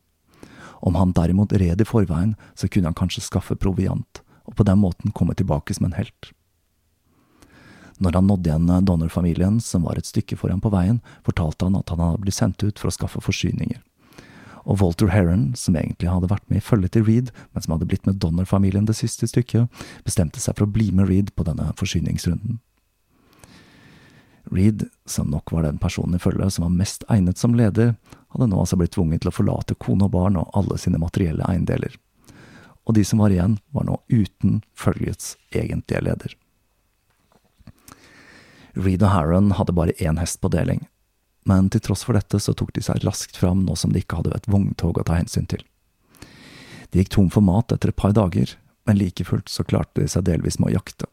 Om 0.83 0.97
han 0.99 1.13
derimot 1.15 1.55
red 1.55 1.79
i 1.79 1.87
forveien, 1.87 2.35
så 2.59 2.67
kunne 2.67 2.91
han 2.91 2.97
kanskje 2.99 3.23
skaffe 3.23 3.55
proviant, 3.55 4.19
og 4.43 4.57
på 4.59 4.65
den 4.67 4.81
måten 4.81 5.15
komme 5.15 5.35
tilbake 5.39 5.73
som 5.73 5.87
en 5.87 5.95
helt. 5.95 6.33
Når 8.03 8.17
han 8.19 8.27
nådde 8.27 8.49
igjen 8.49 8.85
Donner-familien, 8.89 9.61
som 9.63 9.87
var 9.87 9.95
et 9.95 10.09
stykke 10.09 10.35
foran 10.35 10.59
på 10.59 10.73
veien, 10.73 10.99
fortalte 11.23 11.69
han 11.69 11.79
at 11.79 11.93
han 11.93 12.03
hadde 12.03 12.25
blitt 12.25 12.35
sendt 12.35 12.63
ut 12.65 12.81
for 12.81 12.91
å 12.91 12.95
skaffe 12.97 13.23
forsyninger 13.23 13.79
og 14.63 14.79
Walter 14.81 15.09
Heron, 15.11 15.51
som 15.59 15.75
egentlig 15.75 16.11
hadde 16.11 16.29
vært 16.31 16.45
med 16.49 16.61
i 16.61 16.65
følget 16.65 16.95
til 16.95 17.05
Reed, 17.07 17.31
men 17.51 17.63
som 17.63 17.75
hadde 17.75 17.87
blitt 17.89 18.05
med 18.07 18.19
Donner-familien 18.23 18.87
det 18.87 18.95
siste 18.99 19.27
stykket, 19.27 19.71
bestemte 20.07 20.39
seg 20.43 20.57
for 20.57 20.67
å 20.67 20.73
bli 20.73 20.91
med 20.95 21.09
Reed 21.09 21.33
på 21.35 21.45
denne 21.47 21.71
forsyningsrunden. 21.79 22.61
Reed, 24.53 24.87
som 25.05 25.29
nok 25.31 25.51
var 25.51 25.63
den 25.63 25.79
personen 25.79 26.15
i 26.15 26.21
følget 26.21 26.53
som 26.53 26.67
var 26.67 26.75
mest 26.75 27.03
egnet 27.11 27.39
som 27.39 27.55
leder, 27.55 27.95
hadde 28.35 28.47
nå 28.49 28.59
altså 28.59 28.77
blitt 28.79 28.95
tvunget 28.95 29.23
til 29.23 29.31
å 29.31 29.35
forlate 29.35 29.77
kone 29.79 30.07
og 30.07 30.15
barn 30.15 30.39
og 30.39 30.51
alle 30.57 30.77
sine 30.81 30.99
materielle 31.01 31.47
eiendeler. 31.47 31.95
Og 32.83 32.97
de 32.97 33.05
som 33.07 33.21
var 33.23 33.31
igjen, 33.31 33.57
var 33.71 33.87
nå 33.87 33.99
uten 34.11 34.61
følgets 34.75 35.37
egentlige 35.55 36.03
leder. 36.03 36.35
Reed 38.73 39.05
og 39.05 39.13
Harron 39.13 39.53
hadde 39.55 39.75
bare 39.77 39.95
én 40.01 40.19
hest 40.19 40.41
på 40.41 40.51
deling, 40.51 40.81
men 41.49 41.69
til 41.69 41.83
tross 41.83 42.05
for 42.07 42.17
dette 42.17 42.39
så 42.39 42.53
tok 42.55 42.73
de 42.75 42.83
seg 42.83 43.03
raskt 43.03 43.37
fram 43.39 43.63
nå 43.67 43.75
som 43.79 43.93
de 43.93 44.01
ikke 44.03 44.21
hadde 44.21 44.35
et 44.35 44.49
vogntog 44.49 44.99
å 44.99 45.05
ta 45.07 45.17
hensyn 45.19 45.47
til. 45.49 45.63
De 46.91 47.01
gikk 47.01 47.13
tom 47.15 47.29
for 47.33 47.43
mat 47.45 47.73
etter 47.73 47.89
et 47.89 47.99
par 47.99 48.13
dager, 48.15 48.55
men 48.85 48.99
like 48.99 49.25
fullt 49.25 49.49
så 49.49 49.65
klarte 49.65 50.01
de 50.01 50.07
seg 50.11 50.27
delvis 50.27 50.59
med 50.59 50.71
å 50.71 50.75
jakte. 50.77 51.09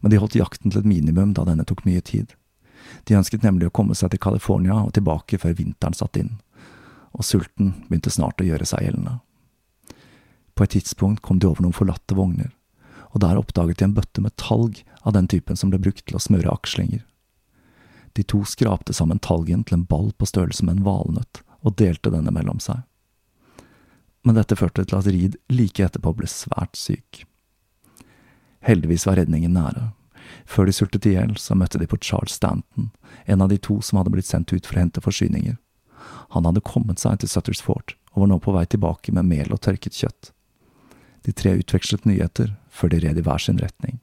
Men 0.00 0.12
de 0.12 0.20
holdt 0.22 0.38
jakten 0.38 0.70
til 0.70 0.82
et 0.82 0.88
minimum 0.88 1.34
da 1.36 1.44
denne 1.48 1.66
tok 1.68 1.84
mye 1.88 2.00
tid. 2.04 2.34
De 3.08 3.16
ønsket 3.18 3.44
nemlig 3.46 3.68
å 3.68 3.74
komme 3.74 3.96
seg 3.98 4.12
til 4.12 4.22
California 4.22 4.78
og 4.82 4.94
tilbake 4.96 5.38
før 5.42 5.56
vinteren 5.58 5.96
satte 5.96 6.22
inn, 6.22 6.32
og 7.12 7.26
sulten 7.26 7.74
begynte 7.88 8.12
snart 8.14 8.40
å 8.42 8.46
gjøre 8.46 8.66
seg 8.68 8.86
gjeldende. 8.86 9.18
På 10.54 10.66
et 10.66 10.74
tidspunkt 10.76 11.22
kom 11.24 11.40
de 11.40 11.48
over 11.48 11.64
noen 11.64 11.76
forlatte 11.76 12.16
vogner, 12.16 12.50
og 13.12 13.22
der 13.24 13.40
oppdaget 13.40 13.80
de 13.80 13.88
en 13.88 13.96
bøtte 13.96 14.24
med 14.24 14.36
talg 14.40 14.82
av 15.02 15.16
den 15.16 15.28
typen 15.28 15.58
som 15.58 15.72
ble 15.72 15.80
brukt 15.82 16.04
til 16.06 16.18
å 16.18 16.22
smøre 16.22 16.52
akslinger. 16.52 17.02
De 18.12 18.22
to 18.22 18.42
skrapte 18.44 18.92
sammen 18.92 19.20
talgen 19.22 19.64
til 19.64 19.80
en 19.80 19.88
ball 19.88 20.12
på 20.18 20.28
størrelse 20.28 20.64
med 20.66 20.78
en 20.78 20.86
valnøtt, 20.86 21.42
og 21.62 21.76
delte 21.80 22.12
denne 22.12 22.32
mellom 22.34 22.60
seg. 22.60 22.82
Men 24.22 24.38
dette 24.38 24.58
førte 24.58 24.84
til 24.84 24.98
at 24.98 25.08
Reed 25.08 25.38
like 25.50 25.82
etterpå 25.82 26.12
ble 26.18 26.28
svært 26.30 26.78
syk. 26.78 27.24
Heldigvis 28.62 29.06
var 29.08 29.18
redningen 29.18 29.56
nære. 29.56 29.90
Før 30.46 30.68
de 30.68 30.74
sultet 30.76 31.06
i 31.08 31.16
hjel, 31.16 31.34
så 31.38 31.56
møtte 31.58 31.80
de 31.80 31.88
på 31.90 31.98
Charles 31.98 32.36
Stanton, 32.38 32.92
en 33.26 33.42
av 33.42 33.50
de 33.50 33.58
to 33.58 33.80
som 33.82 33.98
hadde 33.98 34.12
blitt 34.14 34.28
sendt 34.28 34.52
ut 34.52 34.66
for 34.66 34.78
å 34.78 34.84
hente 34.84 35.02
forsyninger. 35.02 35.58
Han 36.36 36.46
hadde 36.46 36.62
kommet 36.66 37.02
seg 37.02 37.18
til 37.20 37.30
Sutters 37.30 37.62
Fort, 37.62 37.96
og 38.14 38.24
var 38.24 38.30
nå 38.30 38.38
på 38.42 38.54
vei 38.54 38.64
tilbake 38.70 39.14
med 39.14 39.26
mel 39.28 39.52
og 39.54 39.62
tørket 39.64 39.98
kjøtt. 39.98 40.30
De 41.26 41.34
tre 41.34 41.56
utvekslet 41.58 42.06
nyheter, 42.06 42.54
før 42.70 42.94
de 42.94 43.02
red 43.02 43.18
i 43.18 43.26
hver 43.26 43.42
sin 43.42 43.60
retning. 43.62 44.00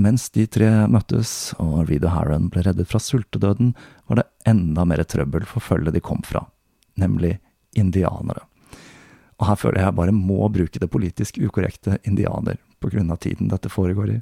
Mens 0.00 0.30
de 0.32 0.46
tre 0.48 0.68
møttes 0.88 1.52
og 1.60 1.90
Reed 1.90 2.06
og 2.06 2.14
Harron 2.14 2.48
ble 2.52 2.62
reddet 2.64 2.88
fra 2.88 3.00
sultedøden, 3.02 3.74
var 4.08 4.20
det 4.20 4.28
enda 4.48 4.86
mer 4.88 5.02
trøbbel 5.04 5.44
for 5.48 5.60
følget 5.60 5.96
de 5.96 6.00
kom 6.04 6.22
fra, 6.24 6.46
nemlig 6.96 7.36
indianere. 7.76 8.46
Og 9.40 9.48
her 9.48 9.58
føler 9.60 9.84
jeg 9.84 9.96
bare 9.98 10.14
må 10.16 10.48
bruke 10.52 10.80
det 10.80 10.90
politisk 10.92 11.40
ukorrekte 11.40 11.98
indianer, 12.08 12.56
på 12.80 12.88
grunn 12.92 13.12
av 13.12 13.20
tiden 13.20 13.50
dette 13.52 13.72
foregår 13.72 14.14
i. 14.14 14.18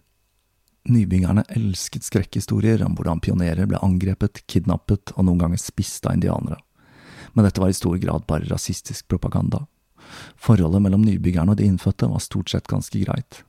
Nybyggerne 0.88 1.44
elsket 1.54 2.06
skrekkhistorier 2.06 2.82
om 2.86 2.96
hvordan 2.98 3.22
pionerer 3.22 3.68
ble 3.68 3.78
angrepet, 3.84 4.42
kidnappet 4.50 5.12
og 5.14 5.26
noen 5.28 5.42
ganger 5.44 5.62
spist 5.62 6.06
av 6.06 6.16
indianere. 6.16 6.58
Men 7.34 7.46
dette 7.46 7.62
var 7.62 7.70
i 7.70 7.76
stor 7.76 7.98
grad 8.02 8.26
bare 8.26 8.48
rasistisk 8.50 9.06
propaganda. 9.10 9.66
Forholdet 10.40 10.82
mellom 10.82 11.04
nybyggerne 11.04 11.54
og 11.54 11.60
de 11.60 11.68
innfødte 11.68 12.08
var 12.10 12.24
stort 12.24 12.50
sett 12.50 12.70
ganske 12.70 13.02
greit. 13.04 13.42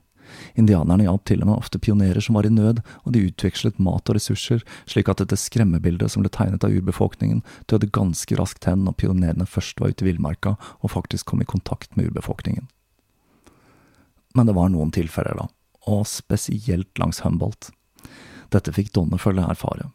Indianerne 0.58 1.06
hjalp 1.06 1.24
til 1.28 1.42
og 1.44 1.50
med 1.50 1.56
ofte 1.58 1.80
pionerer 1.82 2.22
som 2.24 2.36
var 2.38 2.46
i 2.46 2.52
nød, 2.52 2.82
og 3.04 3.14
de 3.14 3.26
utvekslet 3.28 3.80
mat 3.82 4.10
og 4.10 4.16
ressurser, 4.18 4.64
slik 4.90 5.10
at 5.10 5.22
dette 5.22 5.38
skremmebildet 5.38 6.12
som 6.12 6.24
ble 6.24 6.32
tegnet 6.32 6.64
av 6.66 6.74
urbefolkningen, 6.74 7.42
døde 7.70 7.90
ganske 7.94 8.38
raskt 8.38 8.68
hen 8.68 8.84
når 8.86 8.98
pionerene 9.02 9.48
først 9.48 9.80
var 9.80 9.94
ute 9.94 10.04
i 10.04 10.10
villmarka 10.10 10.56
og 10.80 10.94
faktisk 10.94 11.30
kom 11.30 11.42
i 11.42 11.48
kontakt 11.48 11.96
med 11.96 12.10
urbefolkningen. 12.10 12.68
Men 14.34 14.46
det 14.46 14.54
var 14.54 14.70
noen 14.70 14.92
tilfeller, 14.94 15.34
da, 15.38 15.48
og 15.90 16.04
spesielt 16.06 16.98
langs 17.02 17.22
Humboldt. 17.24 17.72
Dette 18.50 18.74
fikk 18.74 18.92
Donnefølge 18.94 19.46
erfare. 19.46 19.90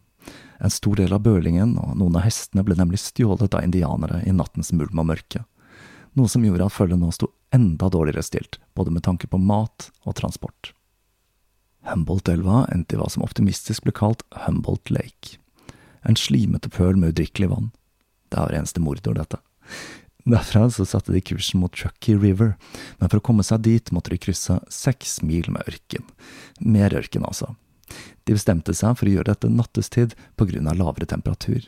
En 0.63 0.71
stor 0.71 0.95
del 0.99 1.13
av 1.13 1.23
bølingen 1.23 1.75
og 1.79 1.95
noen 1.99 2.15
av 2.19 2.23
hestene 2.25 2.63
ble 2.63 2.77
nemlig 2.79 3.01
stjålet 3.03 3.55
av 3.55 3.65
indianere 3.67 4.21
i 4.27 4.33
nattens 4.35 4.71
mulm 4.75 5.03
og 5.03 5.09
mørke, 5.11 5.43
noe 6.15 6.31
som 6.31 6.43
gjorde 6.47 6.69
at 6.69 6.75
følget 6.75 7.01
nå 7.01 7.11
sto 7.11 7.31
enda 7.53 7.89
dårligere 7.89 8.23
stilt, 8.23 8.59
både 8.73 8.91
med 8.91 9.05
tanke 9.05 9.27
på 9.27 9.39
mat 9.41 9.89
og 10.03 10.17
transport. 10.19 10.71
Humboldt-elva 11.85 12.65
endte 12.73 12.95
i 12.95 12.99
hva 12.99 13.09
som 13.11 13.25
optimistisk 13.25 13.85
ble 13.85 13.93
kalt 13.95 14.25
Humboldt 14.45 14.89
Lake, 14.93 15.37
en 16.05 16.17
slimete 16.17 16.69
pøl 16.73 16.97
med 16.97 17.13
udrikkelig 17.13 17.51
vann. 17.51 17.69
Det 18.33 18.41
er 18.41 18.57
eneste 18.57 18.81
mordor, 18.81 19.17
dette. 19.17 19.39
Derfra 20.25 20.65
så 20.73 20.87
satte 20.89 21.13
de 21.13 21.21
kursen 21.21 21.61
mot 21.61 21.75
Chucky 21.75 22.15
River, 22.17 22.55
men 22.97 23.11
for 23.11 23.21
å 23.21 23.25
komme 23.25 23.45
seg 23.45 23.61
dit 23.67 23.91
måtte 23.93 24.09
de 24.13 24.17
krysse 24.21 24.57
seks 24.73 25.19
mil 25.21 25.51
med 25.53 25.69
ørken. 25.69 26.05
Mer 26.59 26.95
ørken, 26.97 27.27
altså. 27.29 27.53
De 28.25 28.33
bestemte 28.33 28.73
seg 28.73 28.97
for 28.97 29.05
å 29.05 29.13
gjøre 29.13 29.29
dette 29.29 29.51
nattestid 29.53 30.15
på 30.33 30.47
grunn 30.49 30.69
av 30.71 30.79
lavere 30.79 31.05
temperatur, 31.09 31.67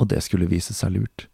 og 0.00 0.08
det 0.08 0.22
skulle 0.24 0.48
vise 0.48 0.72
seg 0.72 0.96
lurt. 0.96 1.26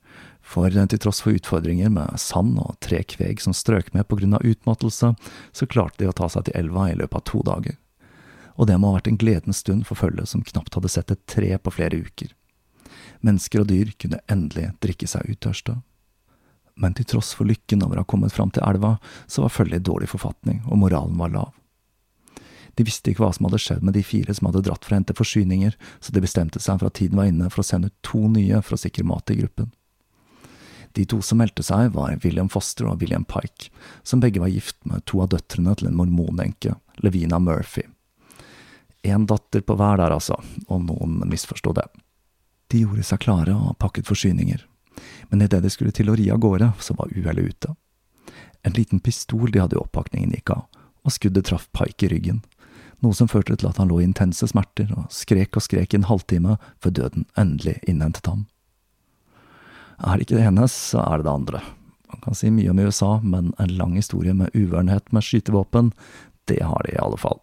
For 0.45 0.71
til 0.71 1.01
tross 1.01 1.23
for 1.25 1.35
utfordringer 1.35 1.89
med 1.91 2.21
sand 2.21 2.59
og 2.61 2.77
tre 2.85 3.01
kveg 3.03 3.41
som 3.41 3.57
strøk 3.57 3.95
med 3.95 4.05
av 4.11 4.45
utmattelse, 4.45 5.15
så 5.53 5.67
klarte 5.67 5.99
de 5.99 6.09
å 6.09 6.13
ta 6.13 6.29
seg 6.29 6.45
til 6.45 6.59
elva 6.59 6.91
i 6.91 6.99
løpet 6.99 7.17
av 7.17 7.25
to 7.25 7.41
dager. 7.43 7.79
Og 8.57 8.69
det 8.69 8.77
må 8.79 8.93
ha 8.93 8.99
vært 9.01 9.09
en 9.09 9.19
gledens 9.19 9.65
stund 9.65 9.87
for 9.87 9.97
følget 9.97 10.29
som 10.29 10.45
knapt 10.45 10.75
hadde 10.75 10.93
sett 10.93 11.11
et 11.11 11.27
tre 11.27 11.57
på 11.59 11.73
flere 11.75 12.05
uker. 12.05 12.31
Mennesker 13.25 13.65
og 13.65 13.73
dyr 13.73 13.91
kunne 13.99 14.23
endelig 14.29 14.71
drikke 14.85 15.09
seg 15.11 15.27
uttørsta 15.33 15.81
men 16.75 16.95
til 16.95 17.07
tross 17.07 17.33
for 17.37 17.47
lykken 17.49 17.85
over 17.87 17.99
å 17.99 18.05
ha 18.05 18.09
kommet 18.09 18.35
fram 18.35 18.51
til 18.55 18.65
elva, 18.67 18.97
så 19.27 19.45
var 19.45 19.55
følget 19.55 19.83
i 19.83 19.89
dårlig 19.89 20.11
forfatning, 20.11 20.63
og 20.67 20.81
moralen 20.83 21.19
var 21.21 21.33
lav. 21.35 21.53
De 22.75 22.87
visste 22.87 23.13
ikke 23.13 23.23
hva 23.23 23.31
som 23.35 23.47
hadde 23.47 23.61
skjedd 23.63 23.85
med 23.87 23.95
de 23.95 24.03
fire 24.03 24.35
som 24.35 24.49
hadde 24.49 24.65
dratt 24.67 24.83
for 24.83 24.95
å 24.95 24.99
hente 24.99 25.15
forsyninger, 25.15 25.77
så 26.03 26.15
de 26.15 26.23
bestemte 26.25 26.63
seg 26.63 26.81
for 26.81 26.91
at 26.91 26.99
tiden 26.99 27.21
var 27.21 27.31
inne 27.31 27.51
for 27.53 27.63
å 27.63 27.67
sende 27.67 27.93
ut 27.93 27.99
to 28.03 28.27
nye 28.27 28.63
for 28.65 28.75
å 28.75 28.83
sikre 28.83 29.07
mat 29.07 29.31
i 29.31 29.39
gruppen. 29.39 29.71
De 30.95 31.05
to 31.11 31.19
som 31.27 31.41
meldte 31.43 31.65
seg, 31.67 31.91
var 31.97 32.15
William 32.23 32.49
Foster 32.49 32.87
og 32.87 33.01
William 33.03 33.25
Pike, 33.27 33.73
som 34.07 34.21
begge 34.23 34.43
var 34.43 34.53
gift 34.53 34.79
med 34.87 35.03
to 35.11 35.25
av 35.25 35.33
døtrene 35.33 35.75
til 35.75 35.91
en 35.91 35.97
mormonenke, 35.99 36.77
Levina 37.03 37.41
Murphy. 37.43 37.83
En 39.03 39.27
datter 39.27 39.65
på 39.67 39.75
hver 39.77 39.99
der, 39.99 40.15
altså, 40.15 40.39
og 40.69 40.87
noen 40.87 41.19
misforsto 41.29 41.75
det. 41.75 41.89
De 42.71 42.85
gjorde 42.85 43.05
seg 43.05 43.25
klare 43.27 43.57
og 43.57 43.75
pakket 43.83 44.07
forsyninger, 44.07 44.63
men 45.33 45.43
idet 45.43 45.65
de 45.65 45.73
skulle 45.73 45.93
til 45.93 46.13
å 46.13 46.17
ri 46.17 46.31
av 46.31 46.39
gårde, 46.41 46.71
så 46.79 46.95
var 46.95 47.11
uhellet 47.11 47.51
ute. 47.51 47.75
En 48.65 48.79
liten 48.79 49.03
pistol 49.03 49.51
de 49.51 49.61
hadde 49.61 49.77
i 49.77 49.83
oppakningen 49.83 50.33
gikk 50.39 50.55
av, 50.55 50.65
og 51.05 51.13
skuddet 51.13 51.51
traff 51.51 51.67
Pike 51.75 52.07
i 52.07 52.15
ryggen, 52.15 52.41
noe 53.03 53.19
som 53.19 53.29
førte 53.29 53.59
til 53.59 53.69
at 53.69 53.83
han 53.83 53.91
lå 53.91 53.99
i 54.01 54.07
intense 54.07 54.47
smerter 54.49 54.95
og 54.95 55.11
skrek 55.13 55.59
og 55.59 55.67
skrek 55.67 55.93
i 55.93 56.01
en 56.01 56.09
halvtime 56.09 56.57
før 56.81 56.95
døden 57.03 57.27
endelig 57.37 57.81
innhentet 57.83 58.31
ham. 58.31 58.47
Er 59.99 60.17
det 60.17 60.27
ikke 60.27 60.39
det 60.39 60.47
ene, 60.49 60.69
så 60.71 61.03
er 61.05 61.19
det 61.19 61.29
det 61.29 61.35
andre. 61.35 61.63
Man 62.11 62.23
kan 62.25 62.37
si 62.39 62.51
mye 62.51 62.71
om 62.71 62.79
USA, 62.79 63.21
men 63.23 63.53
en 63.59 63.77
lang 63.79 63.97
historie 63.99 64.35
med 64.35 64.55
uvernhet 64.55 65.13
med 65.13 65.25
skytevåpen, 65.25 65.93
det 66.51 66.63
har 66.63 66.85
de 66.87 66.95
i 66.95 67.01
alle 67.03 67.19
fall. 67.19 67.41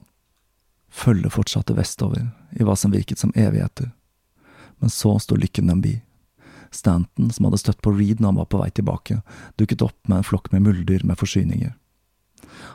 Følget 0.92 1.34
fortsatte 1.34 1.76
vestover, 1.76 2.30
i 2.52 2.64
hva 2.68 2.76
som 2.76 2.92
virket 2.92 3.20
som 3.20 3.34
evigheter. 3.36 3.92
Men 4.80 4.90
så 4.90 5.18
sto 5.20 5.38
lykken 5.40 5.68
dem 5.72 5.82
bi. 5.84 6.02
Stanton, 6.72 7.32
som 7.32 7.46
hadde 7.46 7.60
støtt 7.60 7.82
på 7.84 7.92
Reed 7.96 8.20
når 8.20 8.32
han 8.32 8.42
var 8.42 8.50
på 8.52 8.60
vei 8.62 8.70
tilbake, 8.72 9.22
dukket 9.60 9.84
opp 9.86 9.98
med 10.08 10.22
en 10.22 10.28
flokk 10.28 10.52
med 10.54 10.64
muldyr 10.68 11.04
med 11.08 11.20
forsyninger. 11.20 11.74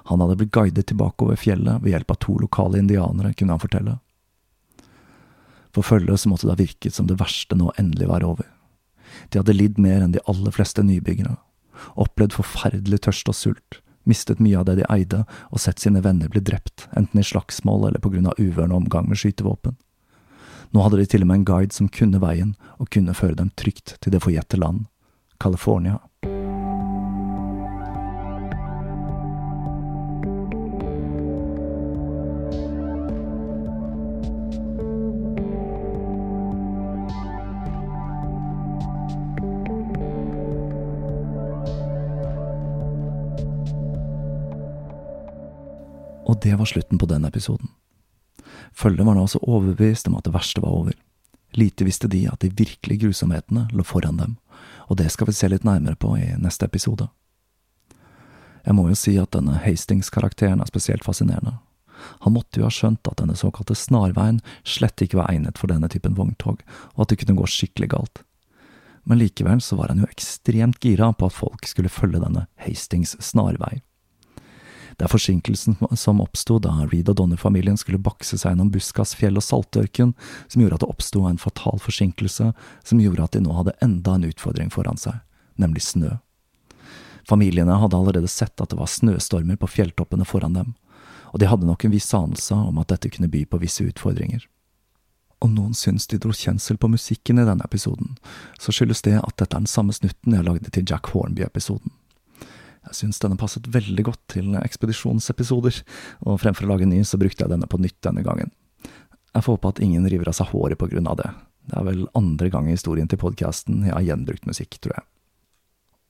Han 0.08 0.20
hadde 0.20 0.36
blitt 0.40 0.52
guidet 0.54 0.86
tilbake 0.90 1.24
over 1.24 1.38
fjellet 1.40 1.82
ved 1.84 1.94
hjelp 1.94 2.12
av 2.12 2.20
to 2.24 2.36
lokale 2.40 2.80
indianere, 2.80 3.32
kunne 3.34 3.56
han 3.56 3.62
fortelle. 3.62 3.96
For 5.74 5.84
følget 5.84 6.20
så 6.20 6.30
måtte 6.32 6.48
det 6.48 6.54
ha 6.54 6.60
virket 6.60 6.94
som 6.96 7.08
det 7.08 7.18
verste 7.20 7.56
nå 7.58 7.72
endelig 7.80 8.08
var 8.08 8.24
over. 8.24 8.46
De 9.30 9.40
hadde 9.40 9.56
lidd 9.56 9.80
mer 9.82 10.04
enn 10.04 10.14
de 10.14 10.22
aller 10.30 10.54
fleste 10.54 10.84
nybyggere, 10.86 11.36
opplevd 11.94 12.36
forferdelig 12.36 13.02
tørst 13.06 13.30
og 13.32 13.36
sult, 13.36 13.80
mistet 14.06 14.40
mye 14.42 14.58
av 14.60 14.68
det 14.68 14.78
de 14.80 14.86
eide 14.92 15.24
og 15.50 15.60
sett 15.62 15.82
sine 15.82 16.02
venner 16.04 16.30
bli 16.30 16.42
drept, 16.44 16.86
enten 16.96 17.20
i 17.20 17.26
slagsmål 17.26 17.88
eller 17.88 18.02
på 18.02 18.12
grunn 18.14 18.28
av 18.30 18.38
uvørende 18.38 18.78
omgang 18.78 19.08
med 19.10 19.18
skytevåpen. 19.20 19.76
Nå 20.74 20.82
hadde 20.82 21.00
de 21.00 21.06
til 21.10 21.24
og 21.24 21.30
med 21.30 21.40
en 21.40 21.48
guide 21.48 21.74
som 21.74 21.90
kunne 21.92 22.20
veien, 22.22 22.54
og 22.78 22.90
kunne 22.94 23.14
føre 23.16 23.38
dem 23.38 23.52
trygt 23.58 23.96
til 24.00 24.14
det 24.14 24.22
forjette 24.24 24.58
land, 24.58 24.86
California. 25.42 25.98
Det 46.46 46.54
var 46.58 46.68
slutten 46.70 46.98
på 46.98 47.08
den 47.10 47.24
episoden. 47.26 47.72
Følget 48.76 49.06
var 49.06 49.16
nå 49.16 49.24
også 49.26 49.42
overbevist 49.42 50.06
om 50.06 50.14
at 50.18 50.26
det 50.28 50.34
verste 50.36 50.62
var 50.62 50.74
over. 50.78 50.94
Lite 51.58 51.86
visste 51.88 52.10
de 52.12 52.26
at 52.30 52.42
de 52.44 52.52
virkelige 52.54 53.06
grusomhetene 53.06 53.66
lå 53.72 53.82
foran 53.86 54.20
dem, 54.20 54.36
og 54.86 55.00
det 55.00 55.08
skal 55.10 55.26
vi 55.26 55.34
se 55.34 55.50
litt 55.50 55.66
nærmere 55.66 55.98
på 55.98 56.12
i 56.20 56.28
neste 56.38 56.68
episode. 56.68 57.08
Jeg 58.66 58.76
må 58.78 58.86
jo 58.90 58.98
si 58.98 59.16
at 59.18 59.32
denne 59.34 59.58
Hastings-karakteren 59.62 60.62
er 60.62 60.70
spesielt 60.70 61.06
fascinerende. 61.06 61.56
Han 62.22 62.36
måtte 62.36 62.60
jo 62.60 62.68
ha 62.68 62.70
skjønt 62.74 63.08
at 63.10 63.18
denne 63.22 63.38
såkalte 63.38 63.74
snarveien 63.78 64.38
slett 64.66 65.02
ikke 65.02 65.18
var 65.18 65.32
egnet 65.32 65.58
for 65.58 65.72
denne 65.72 65.90
typen 65.90 66.14
vogntog, 66.18 66.62
og 66.94 67.02
at 67.02 67.10
det 67.10 67.20
kunne 67.22 67.38
gå 67.40 67.50
skikkelig 67.50 67.90
galt. 67.94 68.22
Men 69.06 69.22
likevel 69.22 69.62
så 69.62 69.78
var 69.78 69.90
han 69.90 70.02
jo 70.02 70.10
ekstremt 70.10 70.82
gira 70.82 71.12
på 71.14 71.30
at 71.30 71.38
folk 71.38 71.66
skulle 71.66 71.90
følge 71.90 72.22
denne 72.22 72.46
Hastings 72.62 73.16
snarvei. 73.22 73.80
Det 74.96 75.04
er 75.04 75.12
forsinkelsen 75.12 75.76
som 76.00 76.22
oppsto 76.24 76.56
da 76.62 76.72
Reed 76.88 77.10
og 77.12 77.18
Donner-familien 77.18 77.76
skulle 77.76 78.00
bakse 78.00 78.38
seg 78.40 78.54
gjennom 78.54 78.70
buskas, 78.72 79.12
fjell 79.18 79.36
og 79.36 79.44
saltørken, 79.44 80.14
som 80.48 80.62
gjorde 80.62 80.78
at 80.78 80.84
det 80.86 80.88
oppsto 80.88 81.26
en 81.28 81.40
fatal 81.40 81.82
forsinkelse 81.84 82.52
som 82.56 83.02
gjorde 83.02 83.26
at 83.26 83.36
de 83.36 83.42
nå 83.44 83.52
hadde 83.58 83.76
enda 83.84 84.16
en 84.16 84.24
utfordring 84.30 84.72
foran 84.72 84.96
seg, 85.00 85.20
nemlig 85.60 85.84
snø. 85.84 86.14
Familiene 87.28 87.76
hadde 87.82 87.98
allerede 87.98 88.30
sett 88.30 88.60
at 88.62 88.72
det 88.72 88.78
var 88.80 88.88
snøstormer 88.88 89.58
på 89.60 89.68
fjelltoppene 89.68 90.24
foran 90.24 90.56
dem, 90.56 90.72
og 91.34 91.42
de 91.42 91.50
hadde 91.50 91.68
nok 91.68 91.84
en 91.84 91.92
viss 91.92 92.08
anelse 92.16 92.56
om 92.56 92.78
at 92.80 92.94
dette 92.94 93.10
kunne 93.12 93.28
by 93.28 93.44
på 93.50 93.60
visse 93.60 93.84
utfordringer. 93.84 94.46
Om 95.44 95.52
noen 95.52 95.74
syns 95.76 96.06
de 96.08 96.16
dro 96.22 96.32
kjensel 96.32 96.78
på 96.80 96.88
musikken 96.88 97.42
i 97.42 97.44
denne 97.44 97.66
episoden, 97.66 98.14
så 98.56 98.72
skyldes 98.72 99.04
det 99.04 99.18
at 99.18 99.36
dette 99.36 99.52
er 99.52 99.66
den 99.66 99.68
samme 99.68 99.92
snutten 99.92 100.32
jeg 100.32 100.46
lagde 100.46 100.72
til 100.72 100.86
Jack 100.88 101.10
Hornby-episoden. 101.12 101.92
Jeg 102.86 102.98
syns 103.00 103.18
denne 103.22 103.38
passet 103.40 103.66
veldig 103.72 104.04
godt 104.06 104.22
til 104.36 104.54
ekspedisjonsepisoder, 104.60 105.80
og 106.26 106.40
fremfor 106.42 106.66
å 106.66 106.74
lage 106.74 106.88
ny, 106.88 107.02
så 107.04 107.18
brukte 107.20 107.44
jeg 107.44 107.52
denne 107.52 107.68
på 107.70 107.80
nytt 107.82 107.98
denne 108.06 108.22
gangen. 108.26 108.52
Jeg 109.34 109.44
får 109.44 109.58
håpe 109.58 109.74
at 109.74 109.82
ingen 109.84 110.06
river 110.08 110.30
av 110.30 110.38
seg 110.38 110.52
håret 110.52 110.78
på 110.80 110.88
grunn 110.92 111.10
av 111.10 111.18
det. 111.20 111.28
Det 111.66 111.76
er 111.80 111.84
vel 111.88 112.06
andre 112.16 112.48
gang 112.52 112.70
i 112.70 112.76
historien 112.76 113.10
til 113.10 113.20
podkasten 113.20 113.82
jeg 113.88 113.94
har 113.94 114.06
gjenbrukt 114.06 114.46
musikk, 114.48 114.78
tror 114.78 114.96
jeg. 114.96 115.06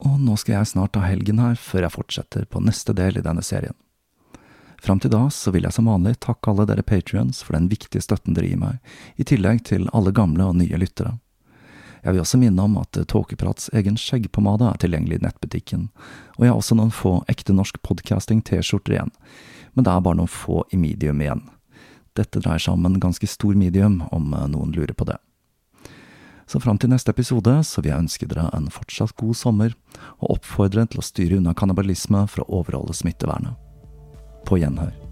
Og 0.05 0.21
nå 0.21 0.37
skal 0.37 0.59
jeg 0.59 0.71
snart 0.75 0.93
ta 0.93 1.03
helgen 1.07 1.41
her, 1.41 1.57
før 1.57 1.87
jeg 1.87 1.97
fortsetter 1.97 2.47
på 2.53 2.61
neste 2.61 2.93
del 2.97 3.17
i 3.17 3.25
denne 3.25 3.45
serien. 3.47 3.77
Fram 4.83 5.01
til 5.01 5.11
da 5.11 5.25
så 5.33 5.51
vil 5.55 5.65
jeg 5.65 5.73
som 5.73 5.89
vanlig 5.89 6.19
takke 6.23 6.53
alle 6.53 6.67
dere 6.69 6.85
patrions 6.87 7.41
for 7.43 7.57
den 7.57 7.71
viktige 7.73 8.05
støtten 8.05 8.37
dere 8.37 8.51
gir 8.51 8.61
meg, 8.61 8.77
i 9.17 9.25
tillegg 9.25 9.65
til 9.67 9.89
alle 9.97 10.13
gamle 10.15 10.51
og 10.51 10.59
nye 10.61 10.79
lyttere. 10.79 11.17
Jeg 12.05 12.15
vil 12.15 12.23
også 12.23 12.39
minne 12.41 12.63
om 12.63 12.77
at 12.81 12.99
Tåkeprats 13.09 13.71
egen 13.77 13.99
skjeggpomade 14.01 14.69
er 14.69 14.81
tilgjengelig 14.83 15.21
i 15.21 15.25
nettbutikken, 15.27 15.89
og 16.37 16.45
jeg 16.45 16.53
har 16.53 16.61
også 16.61 16.79
noen 16.79 16.95
få 16.95 17.19
ekte 17.33 17.57
norsk 17.57 17.81
podcasting-T-skjorter 17.87 18.97
igjen, 18.97 19.13
men 19.75 19.87
det 19.87 19.93
er 19.93 20.05
bare 20.05 20.21
noen 20.21 20.31
få 20.31 20.63
i 20.73 20.81
medium 20.81 21.23
igjen. 21.25 21.45
Dette 22.17 22.41
dreier 22.41 22.63
seg 22.63 22.77
om 22.77 22.87
en 22.89 23.01
ganske 23.01 23.29
stor 23.29 23.57
medium, 23.59 24.01
om 24.15 24.33
eh, 24.35 24.49
noen 24.53 24.73
lurer 24.77 24.95
på 24.97 25.09
det. 25.09 25.19
Så 26.47 26.61
fram 26.63 26.79
til 26.79 26.93
neste 26.93 27.11
episode 27.11 27.53
så 27.67 27.83
vil 27.83 27.91
jeg 27.91 28.05
ønske 28.05 28.29
dere 28.31 28.47
en 28.55 28.71
fortsatt 28.73 29.17
god 29.19 29.35
sommer, 29.37 29.75
og 30.23 30.39
oppfordre 30.39 30.87
til 30.87 31.03
å 31.03 31.07
styre 31.07 31.41
unna 31.41 31.57
kannibalisme 31.59 32.23
for 32.31 32.45
å 32.45 32.63
overholde 32.63 32.95
smittevernet. 32.95 33.59
På 34.47 34.61
gjenhør. 34.61 35.06